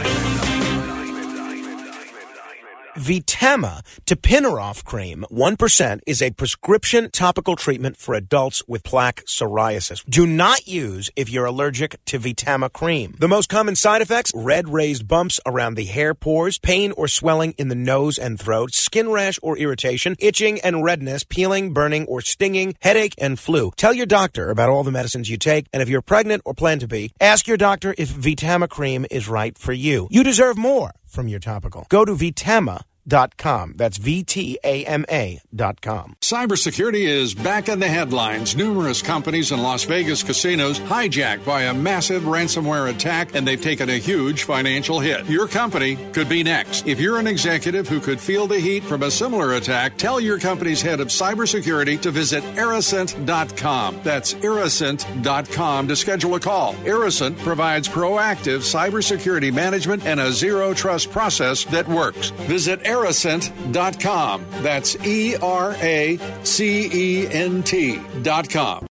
Vtama 2.95 3.81
tapinarof 4.05 4.83
cream 4.83 5.25
1% 5.31 5.99
is 6.05 6.21
a 6.21 6.29
prescription 6.29 7.09
topical 7.09 7.55
treatment 7.55 7.97
for 7.97 8.13
adults 8.13 8.61
with 8.67 8.83
plaque 8.83 9.25
psoriasis. 9.25 10.05
Do 10.05 10.27
not 10.27 10.67
use 10.67 11.09
if 11.15 11.27
you're 11.27 11.45
allergic 11.45 11.97
to 12.05 12.19
Vtama 12.19 12.71
cream. 12.71 13.15
The 13.17 13.27
most 13.27 13.49
common 13.49 13.75
side 13.75 14.03
effects, 14.03 14.31
red 14.35 14.69
raised 14.69 15.07
bumps 15.07 15.39
around 15.43 15.73
the 15.73 15.85
hair 15.85 16.13
pores, 16.13 16.59
pain 16.59 16.91
or 16.91 17.07
swelling 17.07 17.55
in 17.57 17.69
the 17.69 17.75
nose 17.75 18.19
and 18.19 18.39
throat, 18.39 18.75
skin 18.75 19.09
rash 19.09 19.39
or 19.41 19.57
irritation, 19.57 20.15
itching 20.19 20.61
and 20.61 20.83
redness, 20.83 21.23
peeling, 21.23 21.73
burning 21.73 22.05
or 22.05 22.21
stinging, 22.21 22.75
headache 22.79 23.15
and 23.17 23.39
flu. 23.39 23.71
Tell 23.75 23.93
your 23.93 24.05
doctor 24.05 24.51
about 24.51 24.69
all 24.69 24.83
the 24.83 24.91
medicines 24.91 25.31
you 25.31 25.37
take 25.37 25.65
and 25.73 25.81
if 25.81 25.89
you're 25.89 26.03
pregnant 26.03 26.43
or 26.45 26.53
plan 26.53 26.77
to 26.79 26.87
be, 26.87 27.11
ask 27.19 27.47
your 27.47 27.57
doctor 27.57 27.95
if 27.97 28.13
Vtama 28.13 28.69
cream 28.69 29.07
is 29.09 29.27
right 29.27 29.57
for 29.57 29.73
you. 29.73 30.07
You 30.11 30.23
deserve 30.23 30.57
more 30.57 30.91
from 31.13 31.27
your 31.27 31.39
topical. 31.39 31.85
Go 31.89 32.03
to 32.03 32.15
Vtama 32.15 32.81
Dot 33.05 33.37
com. 33.37 33.73
That's 33.75 33.97
VTAMA 33.97 35.39
dot 35.53 35.81
com. 35.81 36.15
Cybersecurity 36.21 37.05
is 37.05 37.33
back 37.33 37.67
in 37.67 37.79
the 37.79 37.87
headlines. 37.87 38.55
Numerous 38.55 39.01
companies 39.01 39.51
in 39.51 39.61
Las 39.61 39.83
Vegas 39.83 40.23
casinos 40.23 40.79
hijacked 40.79 41.45
by 41.45 41.63
a 41.63 41.73
massive 41.73 42.23
ransomware 42.23 42.89
attack, 42.89 43.35
and 43.35 43.45
they've 43.47 43.61
taken 43.61 43.89
a 43.89 43.97
huge 43.97 44.43
financial 44.43 44.99
hit. 44.99 45.25
Your 45.25 45.47
company 45.47 45.97
could 46.13 46.29
be 46.29 46.43
next. 46.43 46.87
If 46.87 46.99
you're 46.99 47.19
an 47.19 47.27
executive 47.27 47.87
who 47.87 47.99
could 47.99 48.21
feel 48.21 48.47
the 48.47 48.59
heat 48.59 48.83
from 48.83 49.03
a 49.03 49.11
similar 49.11 49.53
attack, 49.53 49.97
tell 49.97 50.19
your 50.19 50.39
company's 50.39 50.81
head 50.81 50.99
of 50.99 51.09
cybersecurity 51.09 51.99
to 52.01 52.11
visit 52.11 52.43
Eracent.com. 52.55 53.99
That's 54.03 54.33
Eracent.com 54.35 55.87
to 55.87 55.95
schedule 55.95 56.35
a 56.35 56.39
call. 56.39 56.73
Eracent 56.85 57.37
provides 57.39 57.89
proactive 57.89 58.59
cybersecurity 58.59 59.53
management 59.53 60.05
and 60.05 60.19
a 60.19 60.31
zero 60.31 60.73
trust 60.73 61.11
process 61.11 61.65
that 61.65 61.87
works. 61.87 62.29
Visit 62.47 62.81
eracent.com. 62.93 64.45
That's 64.61 64.95
E 65.05 65.35
R 65.37 65.75
A 65.81 66.17
C 66.43 66.89
E 66.91 67.27
N 67.27 67.63
T.com. 67.63 68.87